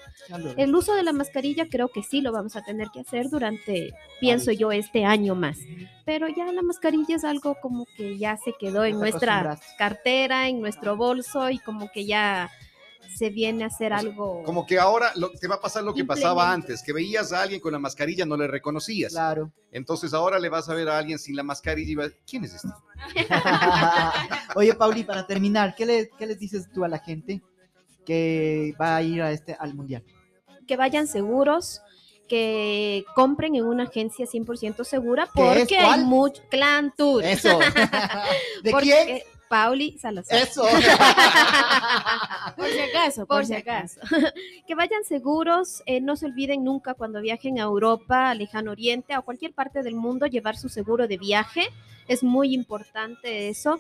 El 0.56 0.74
uso 0.74 0.94
de 0.94 1.02
la 1.02 1.12
mascarilla 1.12 1.68
creo 1.68 1.88
que 1.88 2.02
sí 2.02 2.20
lo 2.20 2.33
vamos 2.33 2.56
a 2.56 2.62
tener 2.62 2.88
que 2.92 3.00
hacer 3.00 3.30
durante, 3.30 3.92
pienso 4.20 4.52
yo, 4.52 4.72
este 4.72 5.04
año 5.04 5.35
más. 5.35 5.59
Pero 6.04 6.28
ya 6.28 6.52
la 6.52 6.62
mascarilla 6.62 7.16
es 7.16 7.24
algo 7.24 7.56
como 7.62 7.87
que 7.96 8.18
ya 8.18 8.37
se 8.37 8.52
quedó 8.59 8.85
en 8.85 8.98
nuestra 8.98 9.59
cartera, 9.78 10.48
en 10.48 10.61
nuestro 10.61 10.96
bolso 10.96 11.50
y 11.50 11.59
como 11.59 11.90
que 11.90 12.04
ya 12.04 12.50
se 13.20 13.28
viene 13.28 13.64
a 13.64 13.66
hacer 13.66 13.92
O 13.92 13.98
sea, 13.98 14.09
algo. 14.11 14.42
Como 14.44 14.64
que 14.66 14.78
ahora 14.78 15.12
lo- 15.14 15.30
te 15.30 15.46
va 15.46 15.56
a 15.56 15.61
pasar 15.61 15.85
lo 15.85 15.92
que 15.92 16.06
pasaba 16.06 16.50
antes, 16.50 16.83
que 16.83 16.94
veías 16.94 17.33
a 17.35 17.42
alguien 17.42 17.61
con 17.61 17.70
la 17.72 17.78
mascarilla, 17.78 18.24
no 18.24 18.35
le 18.38 18.46
reconocías. 18.46 19.12
Claro. 19.12 19.52
Entonces 19.72 20.14
ahora 20.14 20.38
le 20.38 20.48
vas 20.48 20.70
a 20.70 20.74
ver 20.74 20.88
a 20.88 20.96
alguien 20.96 21.18
sin 21.18 21.37
la 21.37 21.42
mascarilla 21.42 21.90
y 21.92 21.94
vas, 21.96 22.12
¿quién 22.26 22.44
es 22.44 22.54
este? 22.54 22.68
Oye, 24.56 24.72
Pauli, 24.74 25.04
para 25.04 25.26
terminar, 25.26 25.74
¿qué, 25.76 25.85
le- 25.85 26.11
qué 26.18 26.26
les 26.26 26.38
dices 26.38 26.68
tú 26.72 26.83
a 26.83 26.88
la 26.88 26.98
gente 26.98 27.42
que 28.06 28.74
va 28.80 28.96
a 28.96 29.02
ir 29.02 29.20
a 29.20 29.30
este, 29.33 29.54
al 29.61 29.74
mundial? 29.74 30.02
Que 30.66 30.76
vayan 30.78 31.06
seguros, 31.06 31.83
que 32.26 33.04
compren 33.14 33.54
en 33.56 33.66
una 33.66 33.85
agencia 33.85 34.24
100% 34.24 34.83
segura, 34.85 35.28
porque 35.35 35.76
hay 35.76 36.04
mucho. 36.04 36.40
Clan 36.50 36.94
Tour. 36.96 37.22
Eso. 37.22 37.59
¿De 38.62 38.70
Porque- 38.70 39.02
quién? 39.04 39.22
Pauli 39.50 39.98
Salazar. 39.98 40.38
Eso. 40.42 40.64
Por 43.26 43.46
si 43.46 43.54
acaso, 43.54 44.00
que 44.66 44.74
vayan 44.74 45.04
seguros, 45.04 45.82
eh, 45.86 46.00
no 46.00 46.16
se 46.16 46.26
olviden 46.26 46.64
nunca 46.64 46.94
cuando 46.94 47.20
viajen 47.20 47.58
a 47.58 47.62
Europa, 47.62 48.30
a 48.30 48.34
Lejano 48.34 48.72
Oriente, 48.72 49.14
a 49.14 49.20
cualquier 49.20 49.52
parte 49.52 49.82
del 49.82 49.94
mundo, 49.94 50.26
llevar 50.26 50.56
su 50.56 50.68
seguro 50.68 51.08
de 51.08 51.16
viaje. 51.16 51.66
Es 52.08 52.22
muy 52.22 52.54
importante 52.54 53.48
eso. 53.48 53.78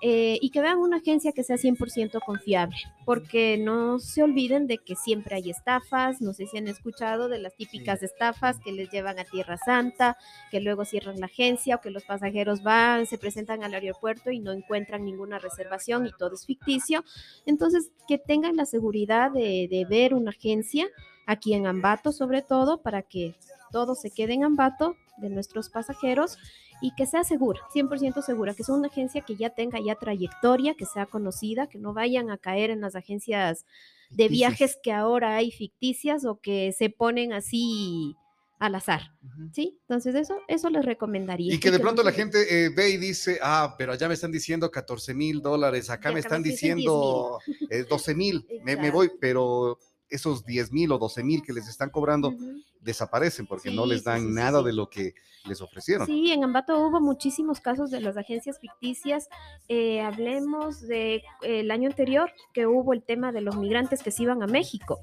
Eh, 0.00 0.38
y 0.42 0.50
que 0.50 0.60
vean 0.60 0.78
una 0.78 0.98
agencia 0.98 1.32
que 1.32 1.44
sea 1.44 1.56
100% 1.56 2.20
confiable, 2.26 2.76
porque 3.06 3.56
no 3.56 3.98
se 3.98 4.22
olviden 4.22 4.66
de 4.66 4.76
que 4.78 4.96
siempre 4.96 5.36
hay 5.36 5.48
estafas, 5.48 6.20
no 6.20 6.34
sé 6.34 6.46
si 6.46 6.58
han 6.58 6.68
escuchado 6.68 7.28
de 7.28 7.38
las 7.38 7.56
típicas 7.56 8.02
estafas 8.02 8.58
que 8.60 8.72
les 8.72 8.90
llevan 8.90 9.18
a 9.18 9.24
Tierra 9.24 9.56
Santa, 9.56 10.18
que 10.50 10.60
luego 10.60 10.84
cierran 10.84 11.20
la 11.20 11.26
agencia 11.26 11.76
o 11.76 11.80
que 11.80 11.90
los 11.90 12.04
pasajeros 12.04 12.62
van, 12.62 13.06
se 13.06 13.16
presentan 13.16 13.64
al 13.64 13.72
aeropuerto 13.72 14.30
y 14.30 14.40
no 14.40 14.52
encuentran 14.52 15.04
ninguna 15.04 15.38
reservación 15.38 16.06
y 16.06 16.12
todo 16.12 16.34
es 16.34 16.44
ficticio. 16.44 17.02
Entonces, 17.46 17.90
que 18.06 18.18
tengan 18.18 18.56
la 18.56 18.66
seguridad 18.66 19.30
de, 19.30 19.68
de 19.70 19.86
ver 19.88 20.12
una 20.12 20.30
agencia 20.30 20.86
aquí 21.26 21.54
en 21.54 21.66
Ambato, 21.66 22.12
sobre 22.12 22.42
todo, 22.42 22.82
para 22.82 23.02
que 23.02 23.34
todo 23.72 23.94
se 23.94 24.10
quede 24.10 24.34
en 24.34 24.44
Ambato 24.44 24.96
de 25.16 25.30
nuestros 25.30 25.70
pasajeros 25.70 26.38
y 26.84 26.94
que 26.94 27.06
sea 27.06 27.24
segura, 27.24 27.62
100% 27.74 28.20
segura, 28.20 28.52
que 28.52 28.62
sea 28.62 28.74
una 28.74 28.88
agencia 28.88 29.22
que 29.22 29.36
ya 29.36 29.48
tenga 29.48 29.80
ya 29.80 29.94
trayectoria, 29.94 30.74
que 30.74 30.84
sea 30.84 31.06
conocida, 31.06 31.66
que 31.66 31.78
no 31.78 31.94
vayan 31.94 32.30
a 32.30 32.36
caer 32.36 32.68
en 32.68 32.82
las 32.82 32.94
agencias 32.94 33.64
de 34.10 34.24
Ficticias. 34.24 34.30
viajes 34.30 34.78
que 34.82 34.92
ahora 34.92 35.34
hay 35.34 35.50
ficticias 35.50 36.26
o 36.26 36.40
que 36.42 36.74
se 36.76 36.90
ponen 36.90 37.32
así 37.32 38.14
al 38.58 38.74
azar. 38.74 39.14
¿sí? 39.54 39.78
Entonces 39.88 40.14
eso, 40.14 40.36
eso 40.46 40.68
les 40.68 40.84
recomendaría. 40.84 41.54
Y 41.54 41.58
que 41.58 41.70
de 41.70 41.80
pronto 41.80 42.02
la 42.02 42.12
gente 42.12 42.66
eh, 42.66 42.68
ve 42.68 42.90
y 42.90 42.98
dice, 42.98 43.38
ah, 43.40 43.76
pero 43.78 43.92
allá 43.92 44.06
me 44.06 44.14
están 44.14 44.30
diciendo 44.30 44.70
14 44.70 45.14
mil 45.14 45.40
dólares, 45.40 45.88
acá 45.88 46.12
me 46.12 46.20
están 46.20 46.42
diciendo 46.42 47.38
eh, 47.70 47.86
12 47.88 48.14
mil, 48.14 48.46
me, 48.62 48.76
me 48.76 48.90
voy, 48.90 49.10
pero 49.18 49.78
esos 50.14 50.44
10 50.44 50.72
mil 50.72 50.92
o 50.92 50.98
12 50.98 51.24
mil 51.24 51.42
que 51.42 51.52
les 51.52 51.68
están 51.68 51.90
cobrando 51.90 52.32
desaparecen 52.80 53.46
porque 53.46 53.70
no 53.70 53.86
les 53.86 54.04
dan 54.04 54.20
sí, 54.20 54.26
sí, 54.28 54.32
nada 54.34 54.62
de 54.62 54.72
lo 54.72 54.88
que 54.88 55.14
les 55.46 55.60
ofrecieron. 55.60 56.06
Sí, 56.06 56.30
en 56.30 56.44
Ambato 56.44 56.78
hubo 56.78 57.00
muchísimos 57.00 57.60
casos 57.60 57.90
de 57.90 58.00
las 58.00 58.16
agencias 58.16 58.58
ficticias. 58.60 59.28
Eh, 59.68 60.00
hablemos 60.00 60.80
del 60.80 61.22
el 61.42 61.70
año 61.70 61.88
anterior 61.88 62.30
que 62.52 62.66
hubo 62.66 62.92
el 62.92 63.02
tema 63.02 63.32
de 63.32 63.40
los 63.40 63.56
migrantes 63.56 64.02
que 64.02 64.10
se 64.10 64.22
iban 64.22 64.42
a 64.42 64.46
México. 64.46 65.00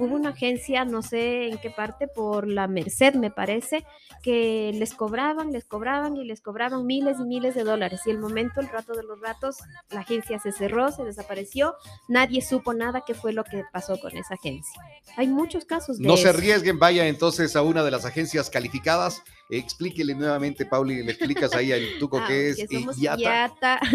Hubo 0.00 0.14
una 0.14 0.30
agencia, 0.30 0.86
no 0.86 1.02
sé 1.02 1.48
en 1.48 1.58
qué 1.58 1.68
parte, 1.68 2.08
por 2.08 2.48
la 2.48 2.66
Merced, 2.68 3.16
me 3.16 3.30
parece, 3.30 3.84
que 4.22 4.72
les 4.74 4.94
cobraban, 4.94 5.52
les 5.52 5.66
cobraban 5.66 6.16
y 6.16 6.24
les 6.24 6.40
cobraban 6.40 6.86
miles 6.86 7.18
y 7.20 7.24
miles 7.24 7.54
de 7.54 7.64
dólares. 7.64 8.00
Y 8.06 8.10
el 8.10 8.18
momento, 8.18 8.62
el 8.62 8.70
rato 8.70 8.94
de 8.94 9.02
los 9.02 9.20
ratos, 9.20 9.58
la 9.90 10.00
agencia 10.00 10.38
se 10.38 10.52
cerró, 10.52 10.90
se 10.90 11.04
desapareció. 11.04 11.74
Nadie 12.08 12.40
supo 12.40 12.72
nada 12.72 13.04
qué 13.06 13.12
fue 13.12 13.34
lo 13.34 13.44
que 13.44 13.62
pasó 13.74 14.00
con 14.00 14.16
esa 14.16 14.36
agencia. 14.36 14.82
Hay 15.18 15.28
muchos 15.28 15.66
casos 15.66 15.98
de 15.98 16.06
No 16.06 16.16
se 16.16 16.30
arriesguen, 16.30 16.78
vaya 16.78 17.06
entonces 17.06 17.54
a 17.54 17.60
una 17.60 17.84
de 17.84 17.90
las 17.90 18.06
agencias 18.06 18.48
calificadas. 18.48 19.22
Explíquele 19.50 20.14
nuevamente, 20.14 20.64
Pauli, 20.66 21.02
le 21.02 21.12
explicas 21.12 21.52
ahí 21.54 21.72
al 21.72 21.82
tuco 21.98 22.18
Ah, 22.18 22.24
qué 22.28 22.50
es 22.50 22.56
que 22.68 22.78
somos 22.78 22.98
IATA. 22.98 23.20
IATA, 23.20 23.80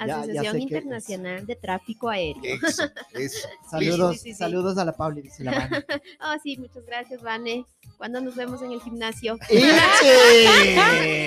Ya- 0.00 0.06
ya 0.06 0.20
Asociación 0.20 0.60
Internacional 0.60 1.46
de 1.46 1.56
Tráfico 1.56 2.08
Aéreo. 2.08 2.42
Eso, 2.44 2.82
eso. 3.14 3.48
Saludos, 3.70 4.16
Sí, 4.16 4.18
sí, 4.22 4.32
sí. 4.32 4.38
saludos 4.38 4.76
a 4.78 4.84
la 4.84 4.92
Pauli, 4.92 5.22
dice 5.22 5.44
la 5.44 5.52
Vane. 5.58 5.84
Oh, 6.20 6.34
sí, 6.42 6.56
muchas 6.58 6.84
gracias, 6.84 7.22
Vane. 7.22 7.64
¿Cuándo 7.96 8.20
nos 8.20 8.34
vemos 8.34 8.60
en 8.62 8.72
el 8.72 8.80
gimnasio? 8.80 9.38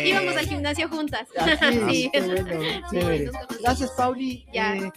Íbamos 0.05 0.35
al 0.35 0.45
gimnasio 0.47 0.89
juntas. 0.89 1.27
Así, 1.37 2.11
bueno. 2.91 3.31
Gracias, 3.61 3.91
Pauli. 3.91 4.45
Ya. 4.53 4.75
Eh, 4.75 4.91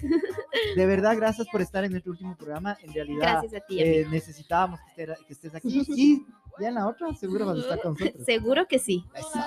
de 0.77 0.87
verdad, 0.87 1.17
gracias 1.17 1.47
por 1.51 1.63
estar 1.63 1.85
en 1.85 1.93
nuestro 1.93 2.13
último 2.13 2.37
programa. 2.37 2.77
En 2.83 2.93
realidad, 2.93 3.41
Gracias 3.41 3.55
a 3.63 3.67
ti, 3.67 3.81
eh, 3.81 4.07
necesitábamos 4.11 4.81
que, 4.95 5.05
estés- 5.07 5.25
que 5.27 5.33
estés 5.33 5.55
aquí 5.55 5.85
y 5.97 6.27
ya 6.61 6.69
en 6.69 6.75
la 6.75 6.87
otra 6.87 7.15
seguro 7.15 7.47
vas 7.47 7.57
a 7.57 7.61
estar 7.61 7.81
con 7.81 7.95
nosotros. 7.95 8.25
Seguro 8.25 8.67
que 8.67 8.79
sí. 8.79 9.05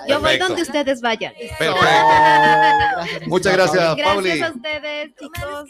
Yo 0.08 0.20
voy 0.20 0.38
Perfecto. 0.38 0.48
donde 0.48 0.62
ustedes 0.64 1.02
vayan. 1.02 1.34
Perfecto. 1.34 1.76
Gracias, 1.82 3.28
Muchas 3.28 3.54
gracias, 3.54 3.96
Pauli. 4.04 4.30
Gracias 4.30 4.50
a 4.50 4.54
ustedes, 4.54 5.12
chicos. 5.16 5.70